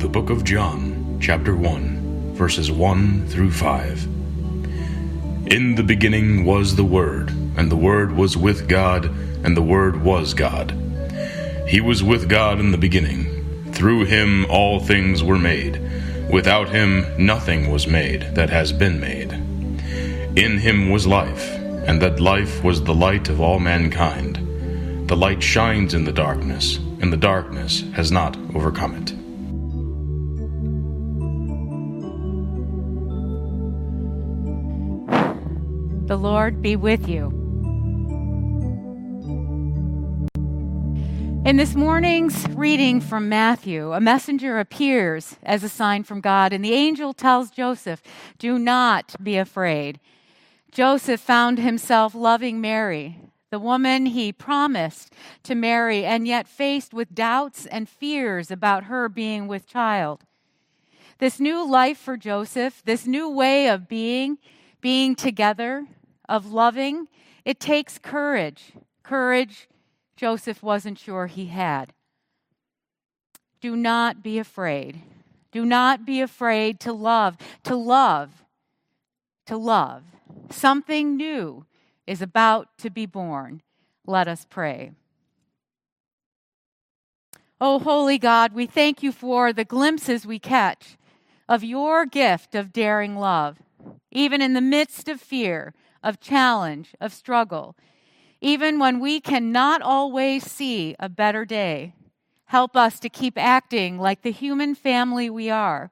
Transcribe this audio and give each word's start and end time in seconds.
The 0.00 0.08
book 0.08 0.30
of 0.30 0.44
John, 0.44 1.18
chapter 1.20 1.54
1, 1.54 2.32
verses 2.34 2.72
1 2.72 3.26
through 3.28 3.50
5. 3.50 4.04
In 5.52 5.74
the 5.74 5.82
beginning 5.82 6.46
was 6.46 6.74
the 6.74 6.84
Word, 6.84 7.28
and 7.28 7.70
the 7.70 7.76
Word 7.76 8.12
was 8.12 8.34
with 8.34 8.66
God, 8.66 9.04
and 9.44 9.54
the 9.54 9.62
Word 9.62 10.02
was 10.02 10.32
God. 10.32 10.70
He 11.68 11.82
was 11.82 12.02
with 12.02 12.30
God 12.30 12.58
in 12.60 12.70
the 12.70 12.78
beginning. 12.78 13.72
Through 13.72 14.06
him 14.06 14.46
all 14.48 14.80
things 14.80 15.22
were 15.22 15.38
made. 15.38 15.78
Without 16.32 16.70
him 16.70 17.04
nothing 17.18 17.70
was 17.70 17.86
made 17.86 18.34
that 18.34 18.48
has 18.48 18.72
been 18.72 19.00
made. 19.00 19.34
In 20.34 20.56
him 20.56 20.88
was 20.88 21.06
life, 21.06 21.46
and 21.86 22.00
that 22.00 22.20
life 22.20 22.64
was 22.64 22.82
the 22.82 22.94
light 22.94 23.28
of 23.28 23.38
all 23.38 23.58
mankind. 23.58 25.08
The 25.10 25.16
light 25.16 25.42
shines 25.42 25.92
in 25.92 26.04
the 26.04 26.10
darkness, 26.10 26.78
and 27.02 27.12
the 27.12 27.18
darkness 27.18 27.82
has 27.92 28.10
not 28.10 28.38
overcome 28.54 28.94
it. 28.94 29.19
The 36.10 36.16
Lord 36.16 36.60
be 36.60 36.74
with 36.74 37.08
you. 37.08 37.28
In 41.46 41.56
this 41.56 41.76
morning's 41.76 42.48
reading 42.48 43.00
from 43.00 43.28
Matthew, 43.28 43.92
a 43.92 44.00
messenger 44.00 44.58
appears 44.58 45.36
as 45.44 45.62
a 45.62 45.68
sign 45.68 46.02
from 46.02 46.20
God, 46.20 46.52
and 46.52 46.64
the 46.64 46.72
angel 46.72 47.12
tells 47.12 47.52
Joseph, 47.52 48.02
Do 48.40 48.58
not 48.58 49.14
be 49.22 49.36
afraid. 49.36 50.00
Joseph 50.72 51.20
found 51.20 51.60
himself 51.60 52.12
loving 52.12 52.60
Mary, 52.60 53.20
the 53.50 53.60
woman 53.60 54.06
he 54.06 54.32
promised 54.32 55.12
to 55.44 55.54
marry, 55.54 56.04
and 56.04 56.26
yet 56.26 56.48
faced 56.48 56.92
with 56.92 57.14
doubts 57.14 57.66
and 57.66 57.88
fears 57.88 58.50
about 58.50 58.86
her 58.86 59.08
being 59.08 59.46
with 59.46 59.68
child. 59.68 60.24
This 61.18 61.38
new 61.38 61.64
life 61.64 61.98
for 61.98 62.16
Joseph, 62.16 62.82
this 62.84 63.06
new 63.06 63.30
way 63.30 63.68
of 63.68 63.86
being, 63.86 64.38
being 64.80 65.14
together, 65.14 65.86
of 66.30 66.52
loving, 66.52 67.08
it 67.44 67.60
takes 67.60 67.98
courage. 67.98 68.72
Courage 69.02 69.68
Joseph 70.16 70.62
wasn't 70.62 70.98
sure 70.98 71.26
he 71.26 71.46
had. 71.46 71.92
Do 73.60 73.74
not 73.74 74.22
be 74.22 74.38
afraid. 74.38 75.02
Do 75.50 75.66
not 75.66 76.06
be 76.06 76.20
afraid 76.20 76.78
to 76.80 76.92
love, 76.92 77.36
to 77.64 77.74
love, 77.74 78.44
to 79.46 79.56
love. 79.56 80.04
Something 80.50 81.16
new 81.16 81.66
is 82.06 82.22
about 82.22 82.68
to 82.78 82.90
be 82.90 83.06
born. 83.06 83.62
Let 84.06 84.28
us 84.28 84.46
pray. 84.48 84.92
Oh, 87.60 87.78
holy 87.78 88.18
God, 88.18 88.52
we 88.52 88.66
thank 88.66 89.02
you 89.02 89.10
for 89.10 89.52
the 89.52 89.64
glimpses 89.64 90.24
we 90.24 90.38
catch 90.38 90.96
of 91.48 91.64
your 91.64 92.06
gift 92.06 92.54
of 92.54 92.72
daring 92.72 93.16
love, 93.16 93.58
even 94.12 94.40
in 94.40 94.52
the 94.52 94.60
midst 94.60 95.08
of 95.08 95.20
fear 95.20 95.74
of 96.02 96.20
challenge, 96.20 96.94
of 97.00 97.12
struggle, 97.12 97.76
even 98.40 98.78
when 98.78 99.00
we 99.00 99.20
cannot 99.20 99.82
always 99.82 100.50
see 100.50 100.96
a 100.98 101.08
better 101.08 101.44
day. 101.44 101.94
Help 102.46 102.76
us 102.76 102.98
to 103.00 103.08
keep 103.08 103.38
acting 103.38 103.98
like 103.98 104.22
the 104.22 104.32
human 104.32 104.74
family 104.74 105.30
we 105.30 105.50
are. 105.50 105.90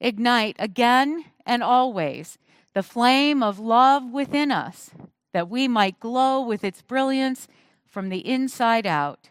Ignite 0.00 0.56
again 0.58 1.24
and 1.44 1.62
always 1.62 2.38
the 2.74 2.82
flame 2.82 3.42
of 3.42 3.58
love 3.58 4.10
within 4.10 4.50
us, 4.50 4.90
that 5.32 5.48
we 5.48 5.68
might 5.68 6.00
glow 6.00 6.40
with 6.40 6.64
its 6.64 6.82
brilliance 6.82 7.48
from 7.86 8.08
the 8.08 8.26
inside 8.26 8.86
out. 8.86 9.30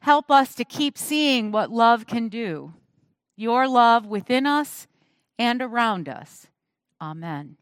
Help 0.00 0.30
us 0.30 0.54
to 0.54 0.64
keep 0.64 0.98
seeing 0.98 1.52
what 1.52 1.70
love 1.70 2.06
can 2.06 2.28
do, 2.28 2.74
your 3.36 3.66
love 3.66 4.06
within 4.06 4.46
us 4.46 4.86
and 5.38 5.62
around 5.62 6.08
us. 6.08 6.48
Amen. 7.00 7.56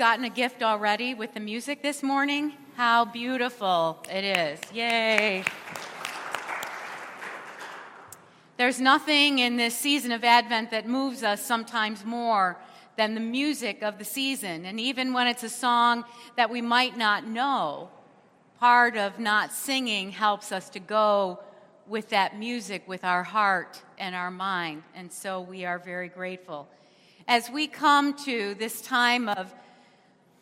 Gotten 0.00 0.24
a 0.24 0.30
gift 0.30 0.62
already 0.62 1.12
with 1.12 1.34
the 1.34 1.40
music 1.40 1.82
this 1.82 2.02
morning? 2.02 2.54
How 2.74 3.04
beautiful 3.04 4.02
it 4.10 4.24
is. 4.24 4.58
Yay. 4.72 5.44
There's 8.56 8.80
nothing 8.80 9.40
in 9.40 9.58
this 9.58 9.76
season 9.76 10.10
of 10.10 10.24
Advent 10.24 10.70
that 10.70 10.88
moves 10.88 11.22
us 11.22 11.44
sometimes 11.44 12.02
more 12.02 12.56
than 12.96 13.12
the 13.12 13.20
music 13.20 13.82
of 13.82 13.98
the 13.98 14.04
season. 14.06 14.64
And 14.64 14.80
even 14.80 15.12
when 15.12 15.26
it's 15.26 15.42
a 15.42 15.50
song 15.50 16.06
that 16.34 16.48
we 16.48 16.62
might 16.62 16.96
not 16.96 17.26
know, 17.26 17.90
part 18.58 18.96
of 18.96 19.18
not 19.18 19.52
singing 19.52 20.12
helps 20.12 20.50
us 20.50 20.70
to 20.70 20.80
go 20.80 21.40
with 21.86 22.08
that 22.08 22.38
music 22.38 22.88
with 22.88 23.04
our 23.04 23.22
heart 23.22 23.82
and 23.98 24.14
our 24.14 24.30
mind. 24.30 24.82
And 24.94 25.12
so 25.12 25.42
we 25.42 25.66
are 25.66 25.78
very 25.78 26.08
grateful. 26.08 26.68
As 27.28 27.50
we 27.50 27.66
come 27.66 28.14
to 28.24 28.54
this 28.54 28.80
time 28.80 29.28
of 29.28 29.52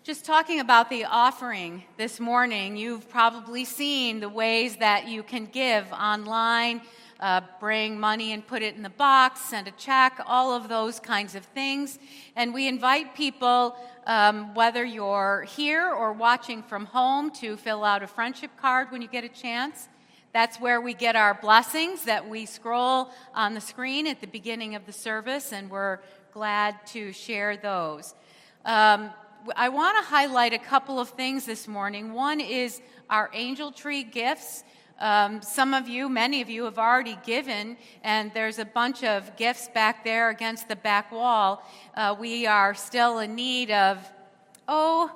just 0.09 0.25
talking 0.25 0.59
about 0.59 0.89
the 0.89 1.05
offering 1.05 1.85
this 1.99 2.19
morning, 2.19 2.79
you've 2.79 3.11
probably 3.11 3.63
seen 3.63 4.21
the 4.21 4.29
ways 4.31 4.77
that 4.77 5.07
you 5.07 5.23
can 5.23 5.45
give 5.45 5.85
online, 5.93 6.81
uh, 7.21 7.43
bring 7.61 8.01
money 8.01 8.33
and 8.33 8.47
put 8.47 8.63
it 8.63 8.75
in 8.75 8.83
the 8.83 8.89
box, 8.89 9.39
send 9.43 9.69
a 9.69 9.71
check, 9.73 10.19
all 10.25 10.55
of 10.55 10.67
those 10.67 10.99
kinds 10.99 11.35
of 11.35 11.45
things. 11.45 11.99
And 12.37 12.55
we 12.55 12.67
invite 12.67 13.15
people, 13.15 13.77
um, 14.07 14.55
whether 14.55 14.83
you're 14.83 15.47
here 15.47 15.93
or 15.93 16.15
watching 16.15 16.63
from 16.63 16.87
home, 16.87 17.31
to 17.33 17.59
fill 17.59 17.85
out 17.85 18.03
a 18.03 18.07
friendship 18.07 18.53
card 18.59 18.91
when 18.91 19.03
you 19.03 19.09
get 19.09 19.25
a 19.25 19.29
chance. 19.29 19.91
That's 20.33 20.59
where 20.59 20.81
we 20.81 20.95
get 20.95 21.17
our 21.17 21.35
blessings 21.35 22.05
that 22.05 22.27
we 22.27 22.47
scroll 22.47 23.11
on 23.35 23.53
the 23.53 23.61
screen 23.61 24.07
at 24.07 24.23
the 24.23 24.27
beginning 24.27 24.75
of 24.75 24.87
the 24.87 24.93
service, 24.95 25.53
and 25.53 25.69
we're 25.69 25.99
glad 26.33 26.87
to 26.87 27.13
share 27.13 27.59
those. 27.59 28.15
Um, 28.65 29.11
I 29.57 29.69
want 29.69 29.97
to 29.97 30.09
highlight 30.09 30.53
a 30.53 30.59
couple 30.59 30.99
of 30.99 31.11
things 31.11 31.47
this 31.47 31.69
morning. 31.69 32.13
One 32.13 32.41
is 32.41 32.81
our 33.09 33.31
angel 33.33 33.73
tree 33.73 34.03
gifts. 34.03 34.65
Um, 34.99 35.41
some 35.43 35.75
of 35.75 35.89
you, 35.89 36.09
many 36.09 36.43
of 36.43 36.51
you, 36.51 36.65
have 36.65 36.79
already 36.79 37.19
given, 37.25 37.77
and 38.03 38.33
there's 38.35 38.59
a 38.59 38.65
bunch 38.65 39.05
of 39.05 39.37
gifts 39.37 39.69
back 39.69 40.05
there 40.05 40.31
against 40.31 40.69
the 40.69 40.77
back 40.77 41.13
wall. 41.13 41.63
Uh, 41.95 42.17
we 42.19 42.47
are 42.47 42.75
still 42.75 43.21
in 43.21 43.35
need 43.35 43.71
of, 43.71 43.99
oh, 44.67 45.11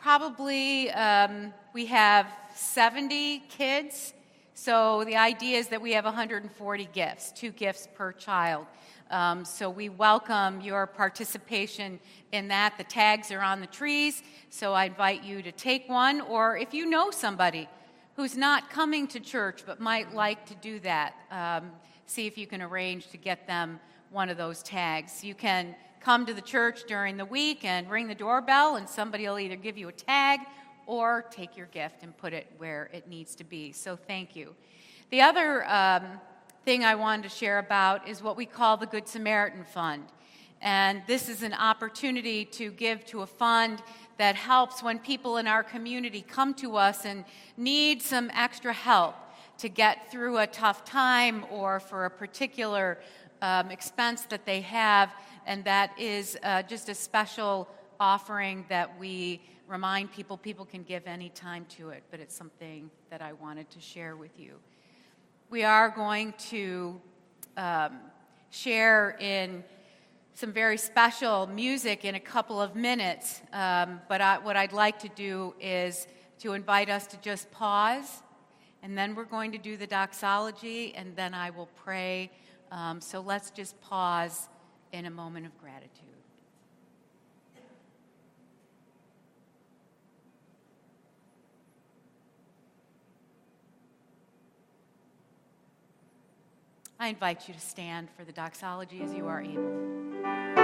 probably 0.00 0.90
um, 0.90 1.54
we 1.72 1.86
have 1.86 2.26
70 2.54 3.40
kids 3.48 4.12
so 4.54 5.02
the 5.04 5.16
idea 5.16 5.58
is 5.58 5.68
that 5.68 5.80
we 5.80 5.92
have 5.94 6.04
140 6.04 6.88
gifts, 6.92 7.32
two 7.32 7.50
gifts 7.50 7.88
per 7.94 8.12
child. 8.12 8.66
Um, 9.10 9.44
so 9.44 9.68
we 9.68 9.88
welcome 9.88 10.60
your 10.60 10.86
participation 10.86 11.98
in 12.32 12.48
that. 12.48 12.76
The 12.78 12.84
tags 12.84 13.30
are 13.30 13.42
on 13.42 13.60
the 13.60 13.66
trees, 13.66 14.22
so 14.48 14.72
I 14.72 14.86
invite 14.86 15.22
you 15.22 15.42
to 15.42 15.52
take 15.52 15.88
one. 15.88 16.20
Or 16.22 16.56
if 16.56 16.74
you 16.74 16.86
know 16.86 17.10
somebody 17.10 17.68
who's 18.16 18.36
not 18.36 18.70
coming 18.70 19.06
to 19.08 19.20
church 19.20 19.62
but 19.64 19.80
might 19.80 20.12
like 20.14 20.44
to 20.46 20.54
do 20.56 20.80
that, 20.80 21.14
um, 21.30 21.70
see 22.06 22.26
if 22.26 22.36
you 22.36 22.46
can 22.46 22.60
arrange 22.60 23.08
to 23.10 23.16
get 23.16 23.46
them 23.46 23.78
one 24.10 24.28
of 24.28 24.36
those 24.36 24.62
tags. 24.62 25.22
You 25.22 25.34
can 25.34 25.74
come 26.00 26.26
to 26.26 26.34
the 26.34 26.42
church 26.42 26.84
during 26.88 27.16
the 27.16 27.24
week 27.24 27.64
and 27.64 27.88
ring 27.88 28.08
the 28.08 28.14
doorbell, 28.14 28.76
and 28.76 28.88
somebody 28.88 29.28
will 29.28 29.38
either 29.38 29.56
give 29.56 29.78
you 29.78 29.88
a 29.88 29.92
tag 29.92 30.40
or 30.86 31.24
take 31.30 31.56
your 31.56 31.66
gift 31.66 32.02
and 32.02 32.16
put 32.16 32.32
it 32.32 32.46
where 32.58 32.90
it 32.92 33.08
needs 33.08 33.34
to 33.36 33.44
be. 33.44 33.72
So 33.72 33.96
thank 33.96 34.34
you. 34.34 34.54
The 35.10 35.20
other 35.20 35.64
um, 35.70 36.02
thing 36.64 36.84
I 36.84 36.94
wanted 36.94 37.22
to 37.24 37.28
share 37.28 37.58
about 37.58 38.08
is 38.08 38.22
what 38.22 38.36
we 38.36 38.46
call 38.46 38.76
the 38.76 38.86
Good 38.86 39.06
Samaritan 39.06 39.64
Fund. 39.64 40.04
And 40.62 41.02
this 41.08 41.28
is 41.28 41.42
an 41.42 41.54
opportunity 41.54 42.44
to 42.44 42.70
give 42.70 43.04
to 43.06 43.22
a 43.22 43.26
fund 43.26 43.82
that 44.16 44.36
helps 44.36 44.80
when 44.80 45.00
people 45.00 45.36
in 45.38 45.48
our 45.48 45.64
community 45.64 46.22
come 46.22 46.54
to 46.54 46.76
us 46.76 47.04
and 47.04 47.24
need 47.56 48.00
some 48.00 48.30
extra 48.32 48.72
help 48.72 49.16
to 49.58 49.68
get 49.68 50.10
through 50.12 50.38
a 50.38 50.46
tough 50.46 50.84
time 50.84 51.44
or 51.50 51.80
for 51.80 52.04
a 52.04 52.10
particular 52.10 52.98
um, 53.42 53.72
expense 53.72 54.22
that 54.26 54.46
they 54.46 54.60
have. 54.60 55.12
And 55.46 55.64
that 55.64 55.98
is 55.98 56.38
uh, 56.44 56.62
just 56.62 56.88
a 56.88 56.94
special 56.94 57.68
offering 57.98 58.64
that 58.68 58.96
we 59.00 59.42
remind 59.66 60.12
people 60.12 60.36
people 60.36 60.64
can 60.64 60.84
give 60.84 61.06
any 61.06 61.30
time 61.30 61.66
to 61.70 61.90
it, 61.90 62.04
but 62.10 62.20
it's 62.20 62.36
something 62.36 62.88
that 63.10 63.20
I 63.20 63.32
wanted 63.32 63.68
to 63.70 63.80
share 63.80 64.16
with 64.16 64.38
you. 64.38 64.54
We 65.50 65.64
are 65.64 65.88
going 65.88 66.34
to 66.50 67.00
um, 67.56 67.98
share 68.50 69.16
in 69.18 69.64
some 70.34 70.52
very 70.52 70.78
special 70.78 71.46
music 71.46 72.04
in 72.04 72.14
a 72.14 72.20
couple 72.20 72.60
of 72.60 72.74
minutes, 72.74 73.42
um, 73.52 74.00
but 74.08 74.20
I, 74.20 74.38
what 74.38 74.56
I'd 74.56 74.72
like 74.72 74.98
to 75.00 75.08
do 75.08 75.54
is 75.60 76.06
to 76.38 76.54
invite 76.54 76.88
us 76.88 77.06
to 77.08 77.16
just 77.18 77.50
pause, 77.50 78.22
and 78.82 78.96
then 78.96 79.14
we're 79.14 79.24
going 79.24 79.52
to 79.52 79.58
do 79.58 79.76
the 79.76 79.86
doxology, 79.86 80.94
and 80.94 81.14
then 81.16 81.34
I 81.34 81.50
will 81.50 81.68
pray. 81.84 82.30
Um, 82.70 83.00
so 83.00 83.20
let's 83.20 83.50
just 83.50 83.80
pause 83.82 84.48
in 84.92 85.06
a 85.06 85.10
moment 85.10 85.46
of 85.46 85.56
gratitude. 85.58 86.11
I 97.02 97.08
invite 97.08 97.48
you 97.48 97.54
to 97.54 97.58
stand 97.58 98.10
for 98.16 98.22
the 98.22 98.30
doxology 98.30 99.02
as 99.02 99.12
you 99.12 99.26
are 99.26 99.42
able. 99.42 100.61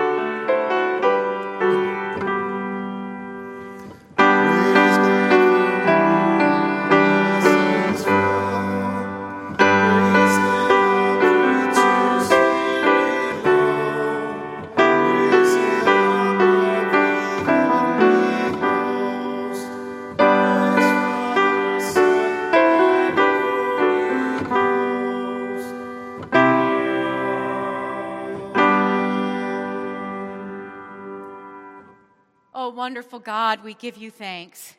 God, 33.17 33.65
we 33.65 33.73
give 33.73 33.97
you 33.97 34.11
thanks. 34.11 34.75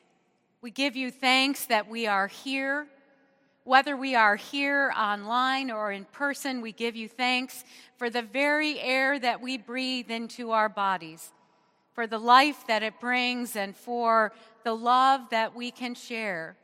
We 0.62 0.70
give 0.70 0.96
you 0.96 1.10
thanks 1.10 1.66
that 1.66 1.90
we 1.90 2.06
are 2.06 2.28
here. 2.28 2.86
Whether 3.64 3.98
we 3.98 4.14
are 4.14 4.36
here 4.36 4.94
online 4.96 5.72
or 5.72 5.92
in 5.92 6.06
person, 6.06 6.62
we 6.62 6.72
give 6.72 6.96
you 6.96 7.08
thanks 7.08 7.64
for 7.98 8.12
the 8.12 8.22
very 8.22 8.80
air 8.80 9.18
that 9.20 9.42
we 9.42 9.58
breathe 9.58 10.12
into 10.12 10.52
our 10.52 10.70
bodies, 10.70 11.32
for 11.94 12.06
the 12.06 12.20
life 12.20 12.68
that 12.68 12.84
it 12.84 13.00
brings, 13.00 13.56
and 13.56 13.76
for 13.76 14.32
the 14.64 14.76
love 14.76 15.22
that 15.32 15.56
we 15.56 15.72
can 15.72 15.96
share. 15.96 16.56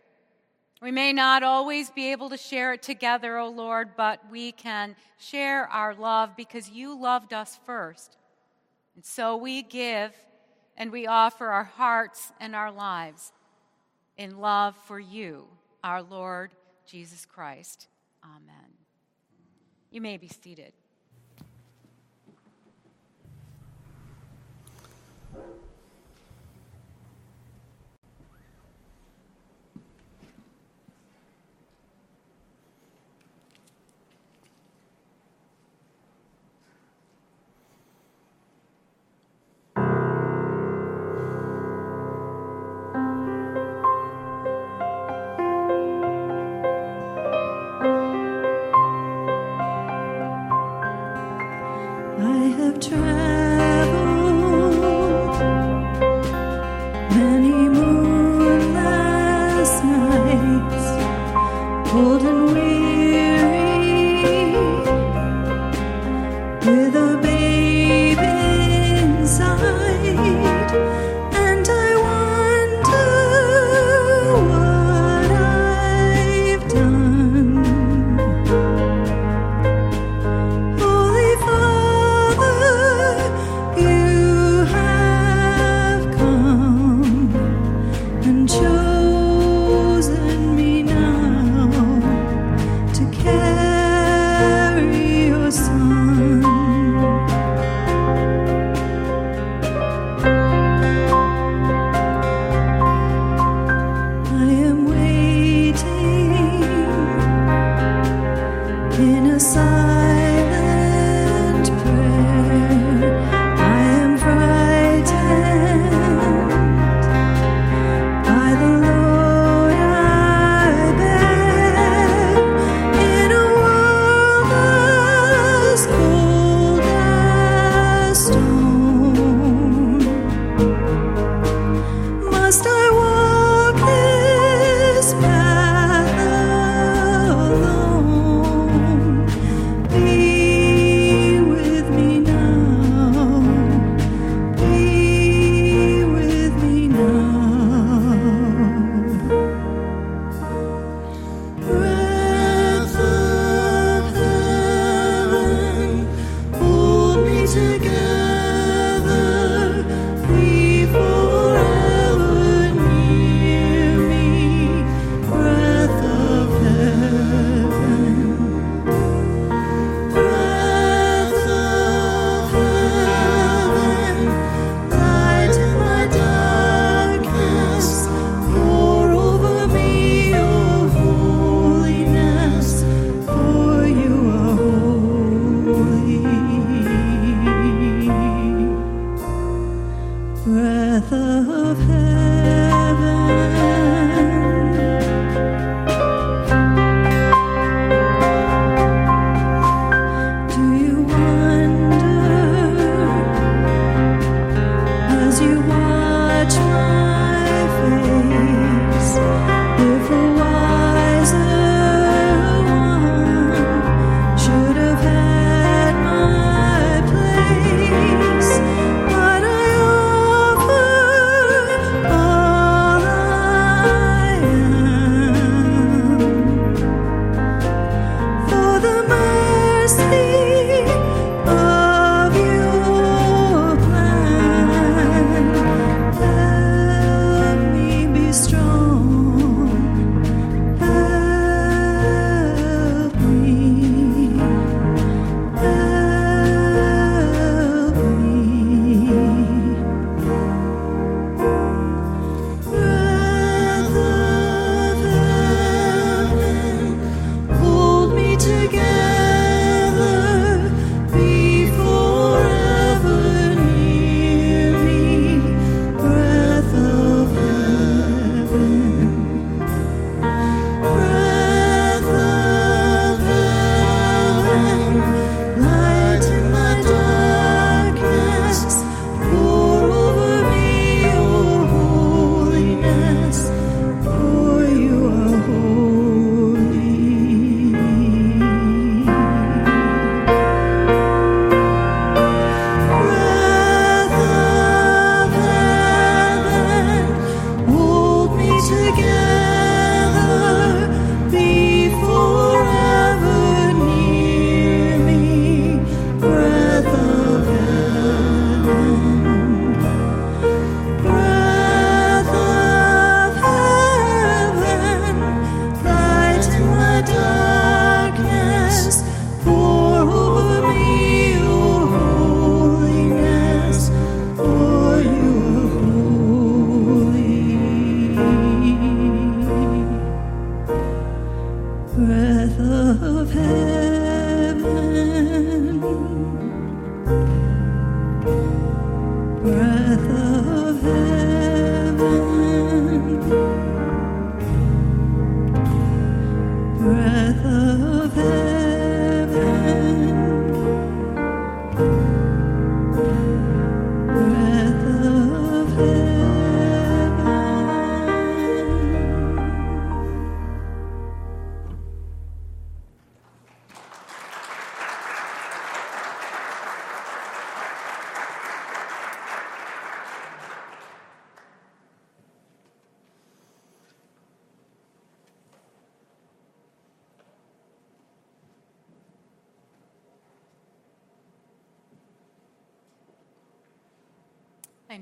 We 0.82 0.92
may 0.92 1.14
not 1.14 1.42
always 1.42 1.90
be 1.90 2.12
able 2.12 2.30
to 2.30 2.38
share 2.38 2.74
it 2.74 2.84
together, 2.84 3.38
O 3.38 3.48
oh 3.48 3.50
Lord, 3.50 3.96
but 3.98 4.20
we 4.30 4.52
can 4.52 4.96
share 5.18 5.68
our 5.70 5.96
love 5.96 6.36
because 6.38 6.70
you 6.70 7.00
loved 7.00 7.34
us 7.34 7.60
first. 7.66 8.18
And 8.96 9.04
so 9.04 9.36
we 9.36 9.64
give 9.64 10.14
and 10.78 10.92
we 10.92 11.08
offer 11.08 11.48
our 11.48 11.64
hearts 11.64 12.32
and 12.40 12.56
our 12.56 12.72
lives 12.72 13.32
in 14.18 14.40
love 14.40 14.76
for 14.86 15.00
you, 15.00 15.48
our 15.84 16.02
Lord 16.02 16.52
Jesus 16.86 17.26
Christ. 17.26 17.88
Amen. 18.24 18.72
You 19.92 20.02
may 20.02 20.18
be 20.18 20.28
seated. 20.28 20.74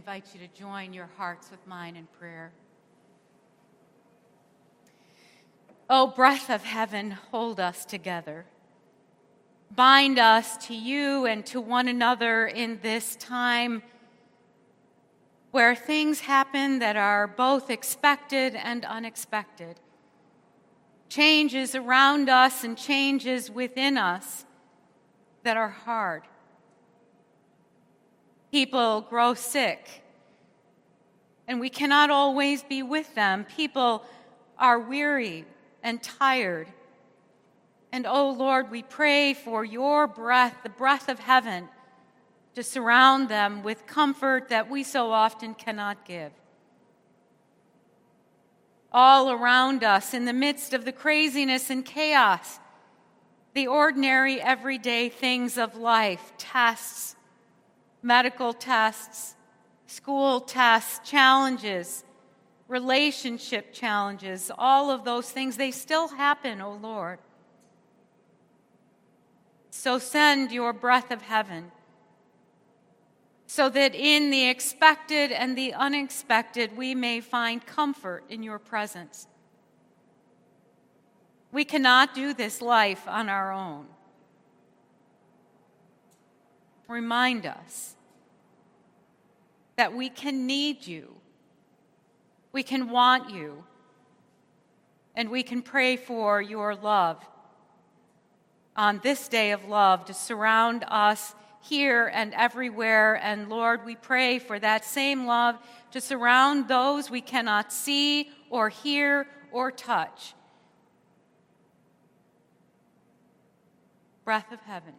Invite 0.03 0.27
you 0.33 0.39
to 0.45 0.53
join 0.53 0.91
your 0.91 1.09
hearts 1.15 1.49
with 1.49 1.65
mine 1.65 1.95
in 1.95 2.05
prayer. 2.19 2.51
O 5.89 6.03
oh, 6.03 6.07
breath 6.07 6.49
of 6.49 6.65
heaven, 6.65 7.11
hold 7.11 7.57
us 7.57 7.85
together. 7.85 8.43
Bind 9.73 10.19
us 10.19 10.57
to 10.67 10.75
you 10.75 11.25
and 11.25 11.45
to 11.45 11.61
one 11.61 11.87
another 11.87 12.45
in 12.45 12.81
this 12.83 13.15
time 13.15 13.81
where 15.51 15.73
things 15.73 16.19
happen 16.19 16.79
that 16.79 16.97
are 16.97 17.25
both 17.25 17.69
expected 17.69 18.55
and 18.55 18.83
unexpected. 18.83 19.79
Changes 21.07 21.75
around 21.75 22.27
us 22.27 22.65
and 22.65 22.77
changes 22.77 23.49
within 23.49 23.97
us 23.97 24.43
that 25.43 25.55
are 25.55 25.69
hard. 25.69 26.23
People 28.53 29.01
grow 29.01 29.33
sick, 29.33 30.03
and 31.47 31.59
we 31.59 31.71
cannot 31.71 32.11
always 32.11 32.61
be 32.61 32.83
with 32.83 33.15
them. 33.15 33.45
People 33.45 34.05
are 34.59 34.77
weary 34.77 35.45
and 35.81 36.03
tired. 36.03 36.67
And 37.91 38.05
oh 38.05 38.29
Lord, 38.29 38.69
we 38.69 38.83
pray 38.83 39.33
for 39.33 39.65
your 39.65 40.05
breath, 40.05 40.55
the 40.61 40.69
breath 40.69 41.09
of 41.09 41.17
heaven, 41.17 41.67
to 42.53 42.61
surround 42.61 43.27
them 43.27 43.63
with 43.63 43.87
comfort 43.87 44.49
that 44.49 44.69
we 44.69 44.83
so 44.83 45.11
often 45.11 45.55
cannot 45.55 46.05
give. 46.05 46.31
all 48.93 49.31
around 49.31 49.83
us 49.83 50.13
in 50.13 50.25
the 50.25 50.33
midst 50.33 50.73
of 50.73 50.85
the 50.85 50.91
craziness 50.91 51.71
and 51.71 51.83
chaos, 51.83 52.59
the 53.55 53.65
ordinary, 53.65 54.39
everyday 54.39 55.09
things 55.09 55.57
of 55.57 55.75
life 55.75 56.31
tests, 56.37 57.15
medical 58.03 58.53
tests, 58.53 59.35
school 59.87 60.41
tests, 60.41 61.09
challenges, 61.09 62.03
relationship 62.67 63.73
challenges, 63.73 64.51
all 64.57 64.91
of 64.91 65.05
those 65.05 65.31
things, 65.31 65.57
they 65.57 65.71
still 65.71 66.09
happen, 66.09 66.61
O 66.61 66.67
oh 66.67 66.73
Lord. 66.73 67.19
So 69.69 69.97
send 69.97 70.51
your 70.51 70.73
breath 70.73 71.09
of 71.09 71.23
heaven 71.23 71.71
so 73.47 73.69
that 73.69 73.93
in 73.93 74.31
the 74.31 74.49
expected 74.49 75.31
and 75.31 75.57
the 75.57 75.73
unexpected 75.73 76.75
we 76.75 76.95
may 76.95 77.21
find 77.21 77.65
comfort 77.65 78.23
in 78.29 78.43
your 78.43 78.59
presence. 78.59 79.27
We 81.51 81.65
cannot 81.65 82.15
do 82.15 82.33
this 82.33 82.61
life 82.61 83.07
on 83.07 83.29
our 83.29 83.51
own. 83.51 83.85
Remind 86.87 87.45
us 87.45 87.95
that 89.77 89.93
we 89.93 90.09
can 90.09 90.45
need 90.45 90.85
you, 90.85 91.15
we 92.51 92.63
can 92.63 92.89
want 92.89 93.31
you, 93.31 93.63
and 95.15 95.29
we 95.29 95.43
can 95.43 95.61
pray 95.61 95.95
for 95.95 96.41
your 96.41 96.75
love 96.75 97.23
on 98.75 98.99
this 99.03 99.27
day 99.27 99.51
of 99.51 99.65
love 99.65 100.05
to 100.05 100.13
surround 100.13 100.83
us 100.87 101.35
here 101.61 102.11
and 102.13 102.33
everywhere. 102.33 103.15
And 103.15 103.49
Lord, 103.49 103.85
we 103.85 103.95
pray 103.95 104.39
for 104.39 104.59
that 104.59 104.83
same 104.83 105.25
love 105.25 105.57
to 105.91 106.01
surround 106.01 106.67
those 106.67 107.09
we 107.09 107.21
cannot 107.21 107.71
see 107.71 108.29
or 108.49 108.69
hear 108.69 109.27
or 109.51 109.71
touch. 109.71 110.33
Breath 114.25 114.51
of 114.51 114.61
heaven, 114.61 114.93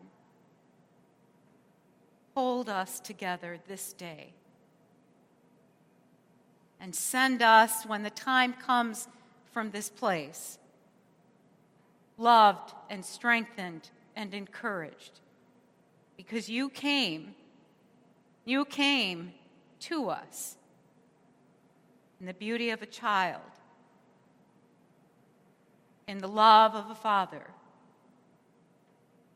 hold 2.34 2.68
us 2.68 3.00
together 3.00 3.58
this 3.68 3.92
day. 3.92 4.32
And 6.80 6.94
send 6.94 7.40
us 7.40 7.86
when 7.86 8.02
the 8.02 8.10
time 8.10 8.52
comes 8.52 9.08
from 9.52 9.70
this 9.70 9.88
place 9.88 10.58
loved 12.16 12.72
and 12.90 13.04
strengthened 13.04 13.90
and 14.14 14.34
encouraged. 14.34 15.20
Because 16.16 16.48
you 16.48 16.68
came, 16.68 17.34
you 18.44 18.64
came 18.64 19.32
to 19.80 20.08
us 20.10 20.56
in 22.20 22.26
the 22.26 22.34
beauty 22.34 22.70
of 22.70 22.82
a 22.82 22.86
child, 22.86 23.40
in 26.06 26.18
the 26.18 26.28
love 26.28 26.74
of 26.74 26.90
a 26.90 26.94
father, 26.94 27.46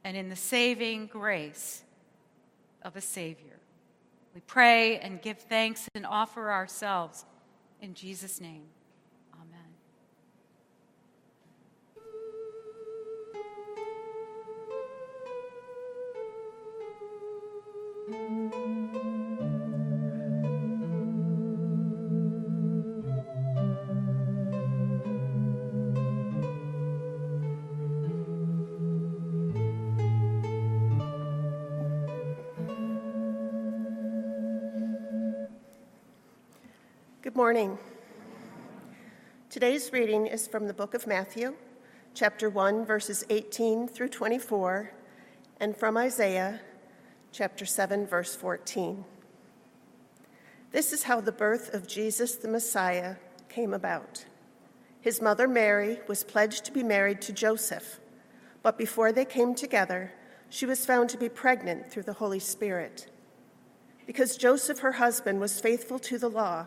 and 0.05 0.17
in 0.17 0.29
the 0.29 0.37
saving 0.37 1.07
grace 1.07 1.83
of 2.83 2.97
a 2.97 3.01
Savior. 3.01 3.59
We 4.35 4.41
pray 4.43 4.99
and 4.99 5.21
give 5.21 5.39
thanks 5.39 5.89
and 5.95 6.07
offer 6.07 6.51
ourselves 6.51 7.25
in 7.81 7.95
Jesus' 7.95 8.41
name. 8.41 8.65
Good 18.11 18.68
morning. 37.39 37.79
Today's 39.49 39.93
reading 39.93 40.27
is 40.27 40.49
from 40.49 40.67
the 40.67 40.75
book 40.75 40.93
of 40.93 41.07
Matthew, 41.07 41.55
chapter 42.13 42.51
1, 42.51 42.85
verses 42.85 43.23
18 43.31 43.87
through 43.87 44.09
24, 44.09 44.91
and 45.61 45.77
from 45.77 45.97
Isaiah, 45.97 46.61
chapter 47.31 47.65
7, 47.65 48.09
verse 48.09 48.35
14. 48.35 49.05
This 50.73 50.93
is 50.93 51.05
how 51.05 51.21
the 51.21 51.31
birth 51.31 51.73
of 51.73 51.87
Jesus 51.87 52.35
the 52.35 52.49
Messiah 52.49 53.15
came 53.49 53.73
about. 53.73 54.25
His 55.01 55.23
mother 55.23 55.47
Mary 55.47 56.01
was 56.09 56.25
pledged 56.25 56.65
to 56.65 56.73
be 56.73 56.83
married 56.83 57.21
to 57.21 57.33
Joseph, 57.33 58.01
but 58.65 58.77
before 58.77 59.13
they 59.13 59.25
came 59.25 59.55
together, 59.55 60.13
she 60.51 60.67
was 60.67 60.85
found 60.85 61.09
to 61.11 61.17
be 61.17 61.29
pregnant 61.29 61.89
through 61.89 62.03
the 62.03 62.15
Holy 62.15 62.41
Spirit. 62.41 63.09
Because 64.07 64.37
Joseph, 64.37 64.81
her 64.81 64.95
husband, 64.99 65.39
was 65.39 65.61
faithful 65.61 66.01
to 66.01 66.19
the 66.19 66.29
law, 66.29 66.67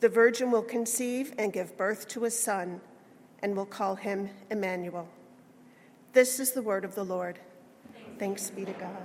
The 0.00 0.08
virgin 0.08 0.50
will 0.50 0.62
conceive 0.62 1.34
and 1.38 1.52
give 1.52 1.76
birth 1.76 2.06
to 2.08 2.24
a 2.24 2.30
son, 2.30 2.80
and 3.42 3.56
will 3.56 3.66
call 3.66 3.96
him 3.96 4.30
Emmanuel. 4.50 5.08
This 6.12 6.38
is 6.38 6.52
the 6.52 6.62
word 6.62 6.84
of 6.84 6.94
the 6.94 7.04
Lord. 7.04 7.38
Thanks 8.18 8.50
be 8.50 8.64
to 8.64 8.72
God. 8.72 9.02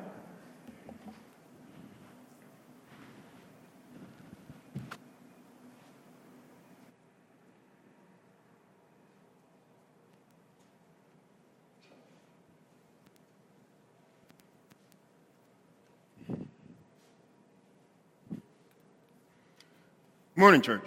Morning, 20.35 20.61
church. 20.61 20.81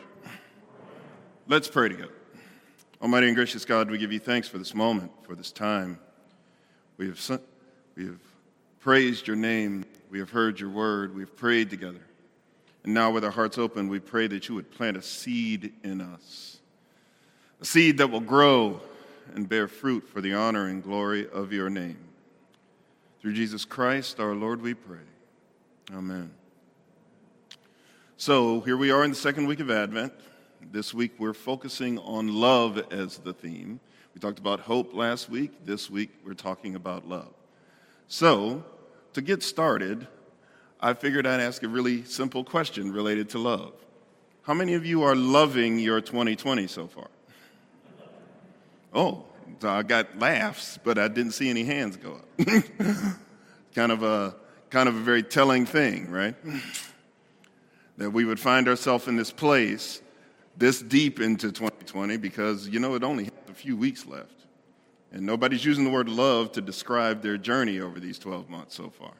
Let's 1.46 1.68
pray 1.68 1.88
together. 1.88 2.10
Almighty 3.00 3.28
and 3.28 3.36
gracious 3.36 3.64
God, 3.64 3.88
we 3.88 3.96
give 3.96 4.10
you 4.10 4.18
thanks 4.18 4.48
for 4.48 4.58
this 4.58 4.74
moment, 4.74 5.12
for 5.22 5.36
this 5.36 5.52
time. 5.52 6.00
We 6.96 7.06
have, 7.06 7.40
we 7.94 8.06
have 8.06 8.18
praised 8.80 9.28
your 9.28 9.36
name, 9.36 9.84
we 10.10 10.18
have 10.18 10.30
heard 10.30 10.58
your 10.58 10.70
word, 10.70 11.14
we 11.14 11.22
have 11.22 11.36
prayed 11.36 11.70
together. 11.70 12.00
And 12.82 12.92
now, 12.92 13.12
with 13.12 13.24
our 13.24 13.30
hearts 13.30 13.56
open, 13.56 13.86
we 13.86 14.00
pray 14.00 14.26
that 14.26 14.48
you 14.48 14.56
would 14.56 14.72
plant 14.72 14.96
a 14.96 15.02
seed 15.02 15.72
in 15.84 16.00
us, 16.00 16.58
a 17.60 17.64
seed 17.64 17.98
that 17.98 18.10
will 18.10 18.18
grow 18.18 18.80
and 19.36 19.48
bear 19.48 19.68
fruit 19.68 20.08
for 20.08 20.20
the 20.20 20.34
honor 20.34 20.66
and 20.66 20.82
glory 20.82 21.30
of 21.30 21.52
your 21.52 21.70
name. 21.70 21.98
Through 23.20 23.34
Jesus 23.34 23.64
Christ, 23.64 24.18
our 24.18 24.34
Lord, 24.34 24.60
we 24.60 24.74
pray. 24.74 25.06
Amen. 25.94 26.32
So 28.18 28.62
here 28.62 28.78
we 28.78 28.90
are 28.90 29.04
in 29.04 29.10
the 29.10 29.16
second 29.16 29.46
week 29.46 29.60
of 29.60 29.70
Advent. 29.70 30.10
This 30.72 30.94
week 30.94 31.12
we're 31.18 31.34
focusing 31.34 31.98
on 31.98 32.32
love 32.32 32.82
as 32.90 33.18
the 33.18 33.34
theme. 33.34 33.78
We 34.14 34.20
talked 34.22 34.38
about 34.38 34.60
hope 34.60 34.94
last 34.94 35.28
week. 35.28 35.66
This 35.66 35.90
week 35.90 36.08
we're 36.24 36.32
talking 36.32 36.76
about 36.76 37.06
love. 37.06 37.34
So, 38.08 38.64
to 39.12 39.20
get 39.20 39.42
started, 39.42 40.08
I 40.80 40.94
figured 40.94 41.26
I'd 41.26 41.40
ask 41.40 41.62
a 41.62 41.68
really 41.68 42.04
simple 42.04 42.42
question 42.42 42.90
related 42.90 43.28
to 43.30 43.38
love. 43.38 43.74
How 44.44 44.54
many 44.54 44.72
of 44.72 44.86
you 44.86 45.02
are 45.02 45.14
loving 45.14 45.78
your 45.78 46.00
2020 46.00 46.68
so 46.68 46.86
far? 46.86 47.08
Oh, 48.94 49.24
I 49.62 49.82
got 49.82 50.18
laughs, 50.18 50.78
but 50.82 50.96
I 50.96 51.08
didn't 51.08 51.32
see 51.32 51.50
any 51.50 51.64
hands 51.64 51.98
go 51.98 52.14
up. 52.14 52.46
kind 53.74 53.92
of 53.92 54.02
a 54.02 54.34
kind 54.70 54.88
of 54.88 54.96
a 54.96 55.00
very 55.00 55.22
telling 55.22 55.66
thing, 55.66 56.10
right? 56.10 56.34
That 57.96 58.10
we 58.10 58.24
would 58.24 58.40
find 58.40 58.68
ourselves 58.68 59.08
in 59.08 59.16
this 59.16 59.30
place 59.30 60.02
this 60.56 60.80
deep 60.80 61.20
into 61.20 61.52
2020 61.52 62.16
because 62.16 62.68
you 62.68 62.80
know 62.80 62.94
it 62.94 63.02
only 63.02 63.24
has 63.24 63.32
a 63.48 63.54
few 63.54 63.76
weeks 63.76 64.06
left. 64.06 64.32
And 65.12 65.24
nobody's 65.24 65.64
using 65.64 65.84
the 65.84 65.90
word 65.90 66.08
love 66.08 66.52
to 66.52 66.60
describe 66.60 67.22
their 67.22 67.36
journey 67.36 67.80
over 67.80 68.00
these 68.00 68.18
12 68.18 68.50
months 68.50 68.74
so 68.74 68.90
far. 68.90 69.12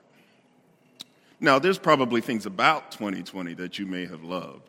Now, 1.39 1.59
there's 1.59 1.79
probably 1.79 2.21
things 2.21 2.47
about 2.47 2.91
2020 2.93 3.55
that 3.55 3.79
you 3.79 3.87
may 3.87 4.07
have 4.07 4.25
loved, 4.25 4.69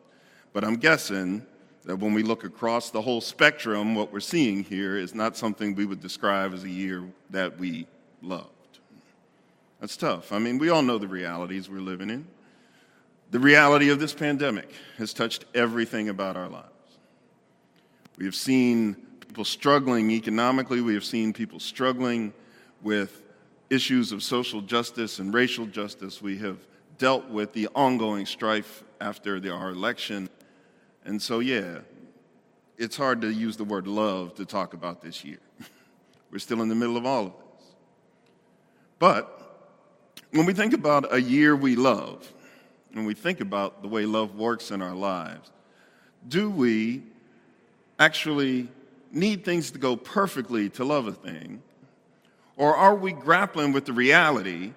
but 0.52 0.64
I'm 0.64 0.76
guessing 0.76 1.44
that 1.84 1.96
when 1.96 2.12
we 2.12 2.22
look 2.22 2.44
across 2.44 2.90
the 2.90 3.00
whole 3.00 3.22
spectrum, 3.22 3.94
what 3.94 4.12
we're 4.12 4.20
seeing 4.20 4.62
here 4.62 4.98
is 4.98 5.14
not 5.14 5.36
something 5.36 5.74
we 5.74 5.86
would 5.86 6.00
describe 6.00 6.52
as 6.52 6.64
a 6.64 6.68
year 6.68 7.04
that 7.30 7.58
we 7.58 7.86
loved. 8.20 8.50
That's 9.80 9.96
tough. 9.96 10.32
I 10.32 10.38
mean, 10.38 10.58
we 10.58 10.68
all 10.68 10.82
know 10.82 10.98
the 10.98 11.08
realities 11.08 11.70
we're 11.70 11.80
living 11.80 12.10
in. 12.10 12.26
The 13.30 13.38
reality 13.38 13.90
of 13.90 14.00
this 14.00 14.14
pandemic 14.14 14.70
has 14.96 15.12
touched 15.12 15.44
everything 15.54 16.08
about 16.08 16.36
our 16.36 16.48
lives. 16.48 16.68
We 18.16 18.24
have 18.24 18.34
seen 18.34 18.94
people 19.20 19.44
struggling 19.44 20.10
economically, 20.10 20.80
we 20.80 20.94
have 20.94 21.04
seen 21.04 21.34
people 21.34 21.60
struggling 21.60 22.32
with 22.82 23.22
issues 23.68 24.12
of 24.12 24.22
social 24.22 24.62
justice 24.62 25.18
and 25.18 25.34
racial 25.34 25.66
justice. 25.66 26.22
We 26.22 26.38
have 26.38 26.56
dealt 26.96 27.28
with 27.28 27.52
the 27.52 27.68
ongoing 27.74 28.24
strife 28.24 28.82
after 29.00 29.38
the, 29.38 29.52
our 29.52 29.70
election. 29.70 30.30
And 31.04 31.20
so, 31.20 31.40
yeah, 31.40 31.80
it's 32.78 32.96
hard 32.96 33.20
to 33.20 33.30
use 33.30 33.58
the 33.58 33.64
word 33.64 33.86
love 33.86 34.34
to 34.36 34.46
talk 34.46 34.72
about 34.72 35.02
this 35.02 35.22
year. 35.22 35.38
We're 36.30 36.38
still 36.38 36.62
in 36.62 36.68
the 36.68 36.74
middle 36.74 36.96
of 36.96 37.04
all 37.04 37.26
of 37.26 37.32
this. 37.32 37.66
But 38.98 39.34
when 40.30 40.46
we 40.46 40.54
think 40.54 40.72
about 40.72 41.12
a 41.12 41.20
year 41.20 41.54
we 41.54 41.76
love, 41.76 42.32
when 42.98 43.06
we 43.06 43.14
think 43.14 43.40
about 43.40 43.80
the 43.80 43.86
way 43.86 44.04
love 44.06 44.34
works 44.34 44.72
in 44.72 44.82
our 44.82 44.94
lives, 44.94 45.52
do 46.26 46.50
we 46.50 47.04
actually 47.96 48.66
need 49.12 49.44
things 49.44 49.70
to 49.70 49.78
go 49.78 49.94
perfectly 49.94 50.68
to 50.70 50.84
love 50.84 51.06
a 51.06 51.12
thing? 51.12 51.62
Or 52.56 52.74
are 52.74 52.96
we 52.96 53.12
grappling 53.12 53.72
with 53.72 53.84
the 53.84 53.92
reality 53.92 54.72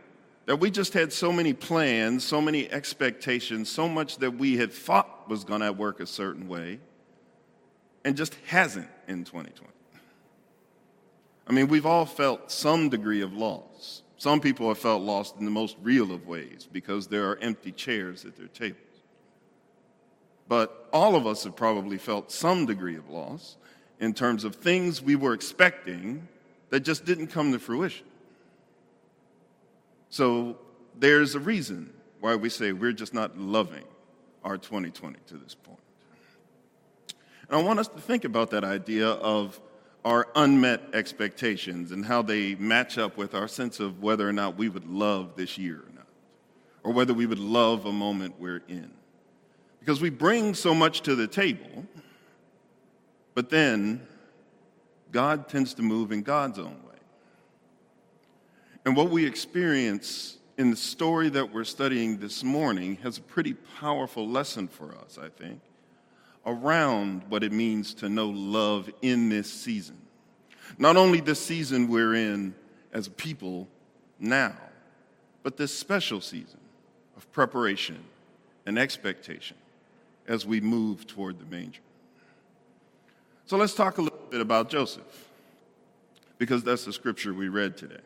that 0.46 0.58
we 0.58 0.70
just 0.70 0.94
had 0.94 1.12
so 1.12 1.32
many 1.32 1.52
plans, 1.52 2.24
so 2.24 2.40
many 2.40 2.72
expectations, 2.72 3.72
so 3.72 3.90
much 3.90 4.18
that 4.18 4.36
we 4.36 4.56
had 4.56 4.72
thought 4.72 5.28
was 5.28 5.44
going 5.44 5.62
to 5.62 5.74
work 5.74 6.00
a 6.00 6.06
certain 6.06 6.48
way, 6.48 6.80
and 8.06 8.16
just 8.16 8.36
hasn't 8.46 8.88
in 9.08 9.24
2020? 9.24 9.72
I 11.48 11.54
mean, 11.54 11.68
we've 11.70 11.88
all 11.88 12.06
felt 12.06 12.52
some 12.52 12.90
degree 12.90 13.22
of 13.22 13.34
loss. 13.34 14.01
Some 14.22 14.40
people 14.40 14.68
have 14.68 14.78
felt 14.78 15.02
lost 15.02 15.38
in 15.40 15.46
the 15.46 15.52
most 15.52 15.78
real 15.82 16.12
of 16.12 16.28
ways 16.28 16.70
because 16.72 17.08
there 17.08 17.28
are 17.32 17.40
empty 17.40 17.72
chairs 17.72 18.24
at 18.24 18.36
their 18.36 18.50
tables. 18.50 18.78
But 20.48 20.88
all 20.94 21.16
of 21.16 21.26
us 21.26 21.44
have 21.46 21.56
probably 21.56 21.98
felt 21.98 22.32
some 22.32 22.68
degree 22.68 22.96
of 22.96 23.10
loss 23.10 23.58
in 24.00 24.14
terms 24.14 24.44
of 24.44 24.54
things 24.54 25.02
we 25.02 25.16
were 25.16 25.34
expecting 25.34 26.28
that 26.70 26.82
just 26.82 27.04
didn't 27.04 27.30
come 27.30 27.52
to 27.52 27.58
fruition. 27.58 28.06
So 30.12 30.56
there's 31.00 31.34
a 31.34 31.40
reason 31.40 31.92
why 32.20 32.36
we 32.36 32.50
say 32.50 32.74
we're 32.74 32.94
just 32.94 33.16
not 33.16 33.40
loving 33.40 33.86
our 34.44 34.60
2020 34.60 35.18
to 35.30 35.38
this 35.38 35.56
point. 35.56 35.80
And 37.50 37.60
I 37.60 37.64
want 37.64 37.80
us 37.80 37.88
to 37.88 38.00
think 38.00 38.24
about 38.24 38.52
that 38.52 38.64
idea 38.64 39.08
of 39.08 39.60
our 40.04 40.28
unmet 40.36 40.82
expectations 40.94 41.92
and 41.92 42.06
how 42.06 42.22
they 42.22 42.56
match 42.56 42.98
up 42.98 43.18
with 43.18 43.36
our 43.36 43.48
sense 43.48 43.80
of 43.80 44.02
whether 44.02 44.28
or 44.28 44.34
not 44.34 44.58
we 44.58 44.68
would 44.68 44.88
love 44.90 45.36
this 45.36 45.58
year 45.58 45.76
or 45.76 45.94
not, 45.94 46.08
or 46.84 46.92
whether 46.92 47.14
we 47.14 47.26
would 47.26 47.40
love 47.40 47.86
a 47.86 47.92
moment 47.92 48.40
we're 48.40 48.64
in. 48.68 48.92
Because 49.80 50.02
we 50.02 50.10
bring 50.10 50.54
so 50.54 50.74
much 50.74 51.02
to 51.02 51.16
the 51.16 51.28
table, 51.28 51.86
but 53.36 53.50
then 53.50 54.02
God 55.12 55.48
tends 55.48 55.74
to 55.76 55.82
move 55.82 56.12
in 56.12 56.22
God's 56.24 56.60
own 56.60 56.78
way. 56.88 57.00
And 58.86 58.96
what 58.96 59.10
we 59.10 59.26
experience 59.26 60.38
in 60.58 60.72
the 60.72 60.76
story 60.76 61.30
that 61.30 61.54
we're 61.54 61.64
studying 61.64 62.18
this 62.18 62.44
morning 62.44 62.98
has 63.04 63.18
a 63.18 63.22
pretty 63.22 63.54
powerful 63.80 64.28
lesson 64.28 64.68
for 64.68 64.96
us, 64.96 65.20
I 65.22 65.30
think 65.30 65.62
around 66.46 67.24
what 67.30 67.44
it 67.44 67.52
means 67.52 67.94
to 67.96 68.10
know 68.10 68.30
love 68.30 68.90
in 69.02 69.30
this 69.30 69.52
season. 69.52 69.98
Not 70.78 70.98
only 70.98 71.20
the 71.20 71.36
season 71.36 71.88
we're 71.88 72.16
in 72.16 72.56
as 72.94 73.08
a 73.08 73.12
people 73.12 73.68
now, 74.20 74.56
but 75.44 75.58
this 75.58 75.78
special 75.78 76.22
season 76.22 76.60
of 77.18 77.32
preparation 77.32 78.04
and 78.66 78.80
expectation 78.80 79.58
as 80.28 80.46
we 80.46 80.62
move 80.62 81.08
toward 81.08 81.40
the 81.40 81.46
manger. 81.46 81.82
So 83.46 83.58
let's 83.58 83.74
talk 83.74 83.98
a 83.98 84.02
little 84.02 84.20
bit 84.30 84.40
about 84.40 84.70
Joseph, 84.70 85.30
because 86.38 86.64
that's 86.64 86.86
the 86.86 86.94
scripture 86.94 87.34
we 87.34 87.50
read 87.50 87.76
today. 87.76 88.00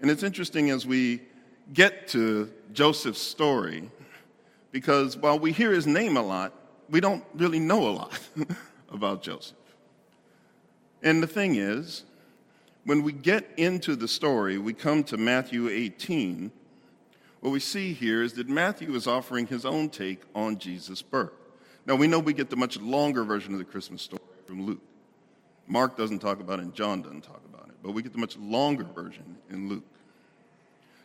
And 0.00 0.10
it's 0.10 0.22
interesting 0.22 0.70
as 0.70 0.86
we 0.86 1.22
get 1.72 2.08
to 2.08 2.50
Joseph's 2.72 3.20
story, 3.20 3.90
because 4.72 5.16
while 5.16 5.38
we 5.38 5.52
hear 5.52 5.72
his 5.72 5.86
name 5.86 6.16
a 6.16 6.22
lot, 6.22 6.52
we 6.90 7.00
don't 7.00 7.24
really 7.34 7.58
know 7.58 7.88
a 7.88 7.90
lot 7.90 8.18
about 8.90 9.22
Joseph. 9.22 9.56
And 11.02 11.22
the 11.22 11.26
thing 11.26 11.56
is, 11.56 12.04
when 12.84 13.02
we 13.02 13.12
get 13.12 13.48
into 13.56 13.96
the 13.96 14.08
story, 14.08 14.58
we 14.58 14.72
come 14.72 15.02
to 15.04 15.16
Matthew 15.16 15.68
18. 15.68 16.50
What 17.40 17.50
we 17.50 17.60
see 17.60 17.92
here 17.92 18.22
is 18.22 18.34
that 18.34 18.48
Matthew 18.48 18.94
is 18.94 19.06
offering 19.06 19.46
his 19.46 19.64
own 19.64 19.90
take 19.90 20.22
on 20.34 20.58
Jesus' 20.58 21.02
birth. 21.02 21.32
Now, 21.84 21.94
we 21.94 22.06
know 22.06 22.18
we 22.18 22.32
get 22.32 22.50
the 22.50 22.56
much 22.56 22.78
longer 22.80 23.24
version 23.24 23.52
of 23.52 23.58
the 23.58 23.64
Christmas 23.64 24.02
story 24.02 24.22
from 24.46 24.66
Luke. 24.66 24.82
Mark 25.68 25.96
doesn't 25.96 26.20
talk 26.20 26.40
about 26.40 26.58
it, 26.58 26.62
and 26.62 26.74
John 26.74 27.02
doesn't 27.02 27.22
talk 27.22 27.42
about 27.52 27.68
it, 27.68 27.74
but 27.82 27.92
we 27.92 28.02
get 28.02 28.12
the 28.12 28.18
much 28.18 28.36
longer 28.36 28.84
version 28.84 29.36
in 29.50 29.68
Luke. 29.68 29.84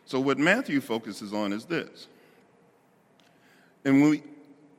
So, 0.04 0.20
what 0.20 0.38
Matthew 0.38 0.80
focuses 0.80 1.32
on 1.32 1.52
is 1.52 1.64
this. 1.64 2.08
And 3.84 4.00
when 4.00 4.10
we, 4.10 4.22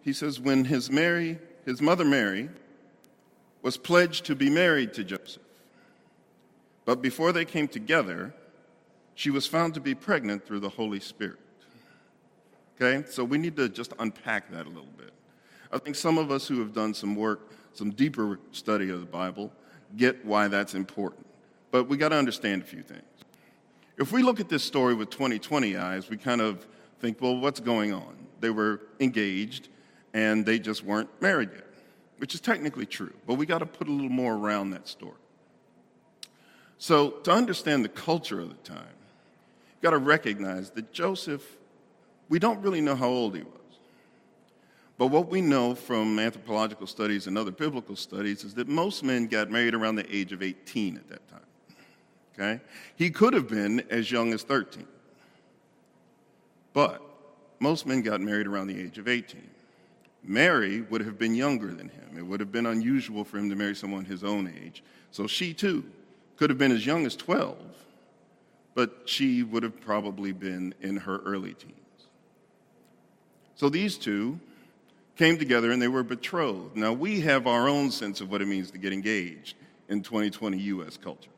he 0.03 0.13
says, 0.13 0.39
when 0.39 0.65
his 0.65 0.91
Mary, 0.91 1.39
his 1.65 1.81
mother 1.81 2.05
Mary, 2.05 2.49
was 3.61 3.77
pledged 3.77 4.25
to 4.25 4.35
be 4.35 4.49
married 4.49 4.93
to 4.93 5.03
Joseph, 5.03 5.41
but 6.85 7.01
before 7.01 7.31
they 7.31 7.45
came 7.45 7.67
together, 7.67 8.33
she 9.15 9.29
was 9.29 9.47
found 9.47 9.73
to 9.75 9.79
be 9.79 9.95
pregnant 9.95 10.45
through 10.45 10.59
the 10.59 10.69
Holy 10.69 10.99
Spirit. 10.99 11.39
Okay, 12.75 13.07
so 13.09 13.23
we 13.23 13.37
need 13.37 13.55
to 13.55 13.69
just 13.69 13.93
unpack 13.99 14.51
that 14.51 14.65
a 14.65 14.69
little 14.69 14.85
bit. 14.97 15.13
I 15.71 15.77
think 15.77 15.95
some 15.95 16.17
of 16.17 16.31
us 16.31 16.47
who 16.47 16.59
have 16.59 16.73
done 16.73 16.93
some 16.93 17.15
work, 17.15 17.51
some 17.73 17.91
deeper 17.91 18.39
study 18.51 18.89
of 18.89 18.99
the 18.99 19.05
Bible, 19.05 19.51
get 19.95 20.25
why 20.25 20.47
that's 20.47 20.75
important. 20.75 21.25
But 21.71 21.87
we 21.87 21.97
got 21.97 22.09
to 22.09 22.15
understand 22.15 22.61
a 22.61 22.65
few 22.65 22.81
things. 22.81 23.01
If 23.97 24.11
we 24.11 24.23
look 24.23 24.39
at 24.39 24.49
this 24.49 24.63
story 24.63 24.95
with 24.95 25.09
2020 25.11 25.77
eyes, 25.77 26.09
we 26.09 26.17
kind 26.17 26.41
of 26.41 26.67
think, 26.99 27.21
well, 27.21 27.37
what's 27.37 27.59
going 27.59 27.93
on? 27.93 28.15
They 28.39 28.49
were 28.49 28.81
engaged, 28.99 29.69
and 30.13 30.45
they 30.45 30.59
just 30.59 30.83
weren't 30.83 31.09
married 31.21 31.49
yet, 31.53 31.67
which 32.17 32.35
is 32.35 32.41
technically 32.41 32.85
true, 32.85 33.13
but 33.25 33.35
we 33.35 33.45
got 33.45 33.59
to 33.59 33.65
put 33.65 33.87
a 33.87 33.91
little 33.91 34.09
more 34.09 34.35
around 34.35 34.71
that 34.71 34.87
story. 34.87 35.13
So, 36.77 37.11
to 37.11 37.31
understand 37.31 37.85
the 37.85 37.89
culture 37.89 38.39
of 38.39 38.49
the 38.49 38.69
time, 38.69 38.83
you 38.85 39.81
got 39.81 39.91
to 39.91 39.97
recognize 39.97 40.71
that 40.71 40.91
Joseph, 40.91 41.57
we 42.29 42.39
don't 42.39 42.61
really 42.61 42.81
know 42.81 42.95
how 42.95 43.07
old 43.07 43.35
he 43.35 43.41
was. 43.43 43.53
But 44.97 45.07
what 45.07 45.29
we 45.29 45.41
know 45.41 45.75
from 45.75 46.19
anthropological 46.19 46.87
studies 46.87 47.27
and 47.27 47.37
other 47.37 47.51
biblical 47.51 47.95
studies 47.95 48.43
is 48.43 48.53
that 48.55 48.67
most 48.67 49.03
men 49.03 49.27
got 49.27 49.49
married 49.49 49.73
around 49.73 49.95
the 49.95 50.15
age 50.15 50.31
of 50.31 50.43
18 50.43 50.97
at 50.97 51.09
that 51.09 51.27
time. 51.29 51.39
Okay? 52.33 52.63
He 52.95 53.09
could 53.09 53.33
have 53.33 53.47
been 53.47 53.83
as 53.89 54.11
young 54.11 54.33
as 54.33 54.43
13. 54.43 54.85
But 56.73 57.01
most 57.59 57.85
men 57.85 58.01
got 58.01 58.21
married 58.21 58.47
around 58.47 58.67
the 58.67 58.79
age 58.79 58.97
of 58.97 59.07
18. 59.07 59.41
Mary 60.23 60.81
would 60.81 61.01
have 61.01 61.17
been 61.17 61.35
younger 61.35 61.67
than 61.67 61.89
him. 61.89 62.17
It 62.17 62.25
would 62.25 62.39
have 62.39 62.51
been 62.51 62.65
unusual 62.65 63.23
for 63.23 63.37
him 63.37 63.49
to 63.49 63.55
marry 63.55 63.75
someone 63.75 64.05
his 64.05 64.23
own 64.23 64.51
age. 64.63 64.83
So 65.11 65.27
she 65.27 65.53
too 65.53 65.83
could 66.37 66.49
have 66.49 66.57
been 66.57 66.71
as 66.71 66.85
young 66.85 67.05
as 67.05 67.15
12, 67.15 67.57
but 68.73 69.01
she 69.05 69.43
would 69.43 69.63
have 69.63 69.79
probably 69.81 70.31
been 70.31 70.73
in 70.81 70.97
her 70.97 71.17
early 71.19 71.53
teens. 71.53 71.73
So 73.55 73.69
these 73.69 73.97
two 73.97 74.39
came 75.15 75.37
together 75.37 75.71
and 75.71 75.81
they 75.81 75.87
were 75.87 76.03
betrothed. 76.03 76.75
Now 76.75 76.93
we 76.93 77.21
have 77.21 77.45
our 77.45 77.67
own 77.67 77.91
sense 77.91 78.21
of 78.21 78.31
what 78.31 78.41
it 78.41 78.47
means 78.47 78.71
to 78.71 78.77
get 78.77 78.93
engaged 78.93 79.55
in 79.89 80.01
2020 80.01 80.57
US 80.57 80.97
culture. 80.97 81.29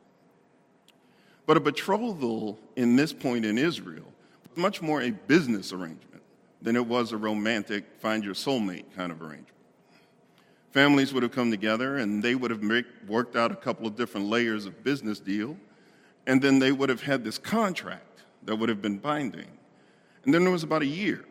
But 1.44 1.56
a 1.56 1.60
betrothal 1.60 2.58
in 2.74 2.96
this 2.96 3.12
point 3.12 3.44
in 3.44 3.58
Israel 3.58 4.06
was 4.48 4.56
much 4.56 4.80
more 4.80 5.02
a 5.02 5.10
business 5.10 5.72
arrangement 5.72 6.15
than 6.62 6.76
it 6.76 6.86
was 6.86 7.12
a 7.12 7.16
romantic 7.16 7.84
find 7.98 8.24
your 8.24 8.34
soulmate 8.34 8.84
kind 8.94 9.12
of 9.12 9.20
arrangement. 9.22 9.48
Families 10.70 11.14
would 11.14 11.22
have 11.22 11.32
come 11.32 11.50
together 11.50 11.96
and 11.98 12.22
they 12.22 12.34
would 12.34 12.50
have 12.50 12.62
make, 12.62 12.86
worked 13.06 13.36
out 13.36 13.50
a 13.50 13.56
couple 13.56 13.86
of 13.86 13.96
different 13.96 14.26
layers 14.26 14.66
of 14.66 14.84
business 14.84 15.18
deal, 15.18 15.56
and 16.26 16.42
then 16.42 16.58
they 16.58 16.72
would 16.72 16.88
have 16.88 17.02
had 17.02 17.24
this 17.24 17.38
contract 17.38 18.24
that 18.44 18.56
would 18.56 18.68
have 18.68 18.82
been 18.82 18.98
binding. 18.98 19.48
And 20.24 20.34
then 20.34 20.42
there 20.42 20.52
was 20.52 20.64
about 20.64 20.82
a 20.82 20.86
year 20.86 21.24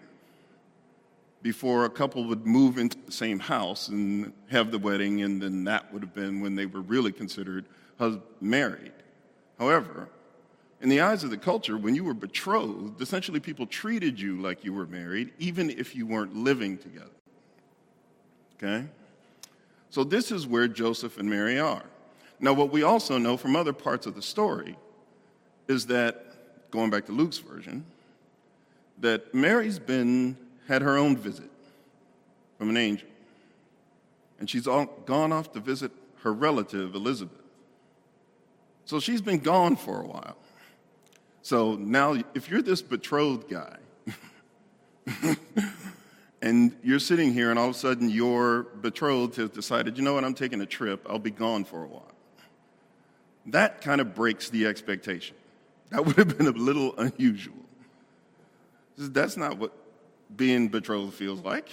before 1.41 1.85
a 1.85 1.89
couple 1.89 2.23
would 2.23 2.47
move 2.47 2.79
into 2.79 2.97
the 3.05 3.11
same 3.11 3.37
house 3.37 3.89
and 3.89 4.33
have 4.49 4.71
the 4.71 4.79
wedding, 4.79 5.21
and 5.21 5.39
then 5.39 5.63
that 5.65 5.93
would 5.93 6.01
have 6.01 6.15
been 6.15 6.41
when 6.41 6.55
they 6.55 6.65
were 6.65 6.81
really 6.81 7.11
considered 7.11 7.65
married. 8.41 8.93
However, 9.59 10.09
in 10.85 10.89
the 10.89 11.01
eyes 11.01 11.23
of 11.23 11.31
the 11.31 11.37
culture, 11.37 11.79
when 11.79 11.95
you 11.95 12.03
were 12.03 12.13
betrothed, 12.13 13.01
essentially 13.01 13.39
people 13.39 13.65
treated 13.65 14.19
you 14.19 14.39
like 14.39 14.63
you 14.63 14.71
were 14.71 14.85
married, 14.85 15.31
even 15.39 15.71
if 15.71 15.95
you 15.95 16.05
weren't 16.05 16.35
living 16.35 16.77
together. 16.77 17.09
Okay? 18.55 18.85
So 19.89 20.03
this 20.03 20.31
is 20.31 20.45
where 20.45 20.67
Joseph 20.67 21.17
and 21.17 21.27
Mary 21.27 21.59
are. 21.59 21.81
Now, 22.39 22.53
what 22.53 22.71
we 22.71 22.83
also 22.83 23.17
know 23.17 23.35
from 23.35 23.55
other 23.55 23.73
parts 23.73 24.05
of 24.05 24.13
the 24.13 24.21
story 24.21 24.77
is 25.67 25.87
that, 25.87 26.69
going 26.69 26.91
back 26.91 27.07
to 27.07 27.13
Luke's 27.13 27.39
version, 27.39 27.83
that 28.99 29.33
Mary's 29.33 29.79
been 29.79 30.37
had 30.67 30.83
her 30.83 30.99
own 30.99 31.17
visit 31.17 31.49
from 32.59 32.69
an 32.69 32.77
angel. 32.77 33.07
And 34.39 34.47
she's 34.47 34.67
all, 34.67 34.85
gone 35.07 35.31
off 35.31 35.51
to 35.53 35.59
visit 35.59 35.91
her 36.21 36.31
relative, 36.31 36.93
Elizabeth. 36.93 37.41
So 38.85 38.99
she's 38.99 39.21
been 39.21 39.39
gone 39.39 39.77
for 39.77 40.03
a 40.03 40.05
while. 40.05 40.37
So 41.45 41.75
now, 41.75 42.15
if 42.33 42.49
you're 42.49 42.63
this 42.63 42.81
betrothed 42.81 43.47
guy, 43.47 43.77
and 46.41 46.75
you're 46.83 46.97
sitting 46.97 47.33
here, 47.33 47.51
and 47.51 47.59
all 47.59 47.69
of 47.69 47.75
a 47.75 47.77
sudden 47.77 48.09
your 48.09 48.63
betrothed 48.63 49.35
has 49.35 49.51
decided, 49.51 49.95
you 49.95 50.03
know 50.03 50.15
what, 50.15 50.23
I'm 50.23 50.33
taking 50.33 50.59
a 50.61 50.65
trip, 50.65 51.05
I'll 51.07 51.19
be 51.19 51.29
gone 51.29 51.63
for 51.63 51.83
a 51.83 51.87
while. 51.87 52.11
That 53.45 53.81
kind 53.81 54.01
of 54.01 54.15
breaks 54.15 54.49
the 54.49 54.65
expectation. 54.65 55.35
That 55.91 56.03
would 56.07 56.15
have 56.15 56.35
been 56.35 56.47
a 56.47 56.49
little 56.49 56.97
unusual. 56.97 57.53
That's 58.97 59.37
not 59.37 59.59
what 59.59 59.71
being 60.35 60.69
betrothed 60.69 61.13
feels 61.13 61.41
like. 61.41 61.69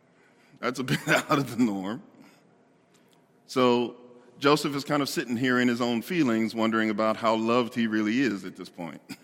That's 0.60 0.78
a 0.78 0.84
bit 0.84 0.98
out 1.08 1.38
of 1.38 1.56
the 1.56 1.64
norm. 1.64 2.02
So 3.46 3.96
Joseph 4.38 4.74
is 4.76 4.84
kind 4.84 5.02
of 5.02 5.08
sitting 5.08 5.36
here 5.36 5.58
in 5.58 5.68
his 5.68 5.80
own 5.80 6.02
feelings, 6.02 6.54
wondering 6.54 6.90
about 6.90 7.16
how 7.16 7.34
loved 7.34 7.74
he 7.74 7.86
really 7.86 8.20
is 8.20 8.44
at 8.44 8.56
this 8.56 8.68
point. 8.68 9.00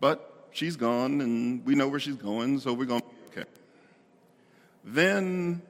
But 0.00 0.48
she's 0.50 0.74
gone, 0.74 1.20
and 1.20 1.64
we 1.64 1.76
know 1.76 1.86
where 1.86 2.00
she's 2.00 2.16
going, 2.16 2.58
so 2.58 2.72
we're 2.72 2.86
going 2.86 3.02
to 3.02 3.06
be 3.06 3.40
okay. 3.40 3.48
Then 4.82 5.62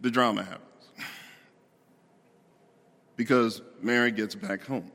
the 0.00 0.10
drama 0.10 0.44
happens 0.44 0.88
because 3.16 3.60
Mary 3.82 4.12
gets 4.12 4.34
back 4.34 4.64
home. 4.64 4.90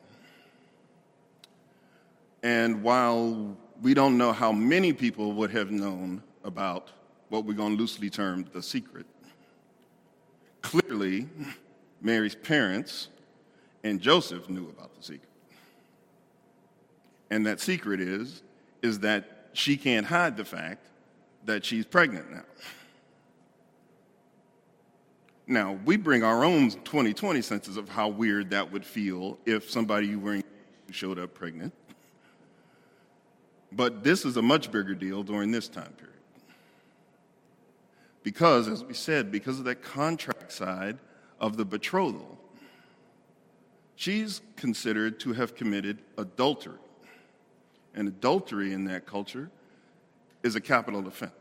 And 2.42 2.82
while 2.82 3.56
we 3.84 3.94
don't 3.94 4.18
know 4.18 4.32
how 4.32 4.52
many 4.52 4.94
people 4.94 5.34
would 5.34 5.52
have 5.52 5.70
known 5.70 6.24
about 6.44 6.92
what 7.30 7.46
we're 7.46 7.54
going 7.54 7.76
to 7.76 7.80
loosely 7.80 8.10
term 8.10 8.46
the 8.54 8.62
secret. 8.62 9.06
Clearly, 10.62 11.28
Mary's 12.02 12.36
parents 12.36 13.10
and 13.84 14.02
Joseph 14.02 14.50
knew 14.50 14.68
about 14.70 14.96
the 14.96 15.04
secret. 15.04 15.30
And 17.30 17.46
that 17.46 17.60
secret 17.60 18.00
is 18.00 18.42
is 18.82 19.00
that 19.00 19.50
she 19.54 19.78
can't 19.78 20.06
hide 20.06 20.38
the 20.38 20.46
fact 20.46 20.88
that 21.46 21.66
she's 21.66 21.86
pregnant 21.86 22.32
now. 22.32 22.44
Now, 25.48 25.80
we 25.86 25.96
bring 25.96 26.24
our 26.24 26.44
own 26.44 26.72
2020 26.72 27.42
senses 27.42 27.78
of 27.78 27.88
how 27.88 28.08
weird 28.08 28.50
that 28.50 28.72
would 28.72 28.86
feel 28.86 29.38
if 29.46 29.70
somebody 29.70 30.08
you 30.08 30.20
were 30.20 30.42
showed 30.90 31.20
up 31.20 31.34
pregnant. 31.36 31.74
But 33.72 34.04
this 34.04 34.26
is 34.26 34.38
a 34.38 34.42
much 34.42 34.72
bigger 34.72 34.96
deal 34.96 35.22
during 35.22 35.52
this 35.52 35.68
time 35.68 35.94
period. 35.94 36.16
Because, 38.24 38.68
as 38.68 38.84
we 38.84 38.96
said, 38.96 39.32
because 39.32 39.60
of 39.60 39.66
that 39.66 39.84
contract 39.84 40.52
side 40.52 40.98
of 41.40 41.58
the 41.58 41.66
betrothal, 41.66 42.38
she's 43.96 44.42
considered 44.56 45.20
to 45.22 45.34
have 45.34 45.56
committed 45.56 46.00
adultery. 46.18 46.80
And 47.94 48.08
adultery 48.08 48.74
in 48.74 48.86
that 48.86 49.06
culture 49.06 49.50
is 50.44 50.56
a 50.56 50.62
capital 50.62 51.08
offense. 51.08 51.32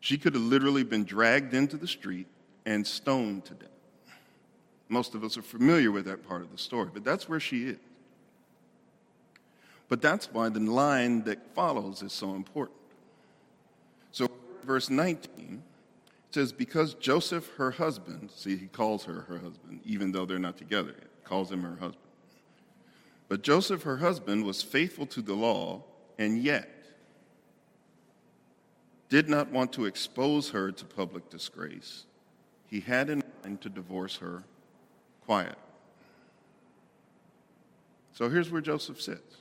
She 0.00 0.18
could 0.18 0.34
have 0.34 0.42
literally 0.42 0.82
been 0.82 1.04
dragged 1.04 1.54
into 1.54 1.76
the 1.76 1.86
street 1.86 2.26
and 2.66 2.84
stoned 2.86 3.44
to 3.46 3.54
death. 3.54 3.68
Most 4.88 5.14
of 5.14 5.24
us 5.24 5.38
are 5.38 5.42
familiar 5.42 5.92
with 5.92 6.04
that 6.06 6.26
part 6.26 6.42
of 6.42 6.50
the 6.50 6.58
story, 6.58 6.90
but 6.92 7.04
that's 7.04 7.28
where 7.28 7.40
she 7.40 7.64
is. 7.64 7.78
But 9.88 10.02
that's 10.02 10.32
why 10.32 10.48
the 10.48 10.60
line 10.60 11.22
that 11.24 11.54
follows 11.54 12.02
is 12.02 12.12
so 12.12 12.34
important. 12.34 12.78
So, 14.10 14.28
verse 14.64 14.90
19 14.90 15.62
says, 16.34 16.52
Because 16.52 16.94
Joseph, 16.94 17.50
her 17.56 17.72
husband, 17.72 18.30
see, 18.34 18.56
he 18.56 18.66
calls 18.66 19.04
her 19.04 19.22
her 19.22 19.38
husband, 19.38 19.80
even 19.84 20.12
though 20.12 20.24
they're 20.24 20.38
not 20.38 20.56
together 20.56 20.94
calls 21.24 21.50
him 21.50 21.62
her 21.62 21.76
husband. 21.76 21.96
But 23.28 23.42
Joseph, 23.42 23.84
her 23.84 23.96
husband, 23.96 24.44
was 24.44 24.62
faithful 24.62 25.06
to 25.06 25.22
the 25.22 25.32
law 25.32 25.82
and 26.18 26.42
yet 26.42 26.68
did 29.08 29.30
not 29.30 29.50
want 29.50 29.72
to 29.74 29.86
expose 29.86 30.50
her 30.50 30.70
to 30.70 30.84
public 30.84 31.30
disgrace. 31.30 32.04
He 32.66 32.80
had 32.80 33.08
in 33.08 33.22
mind 33.42 33.62
to 33.62 33.70
divorce 33.70 34.16
her 34.18 34.44
quiet. 35.24 35.56
So 38.12 38.28
here's 38.28 38.50
where 38.50 38.60
Joseph 38.60 39.00
sits. 39.00 39.36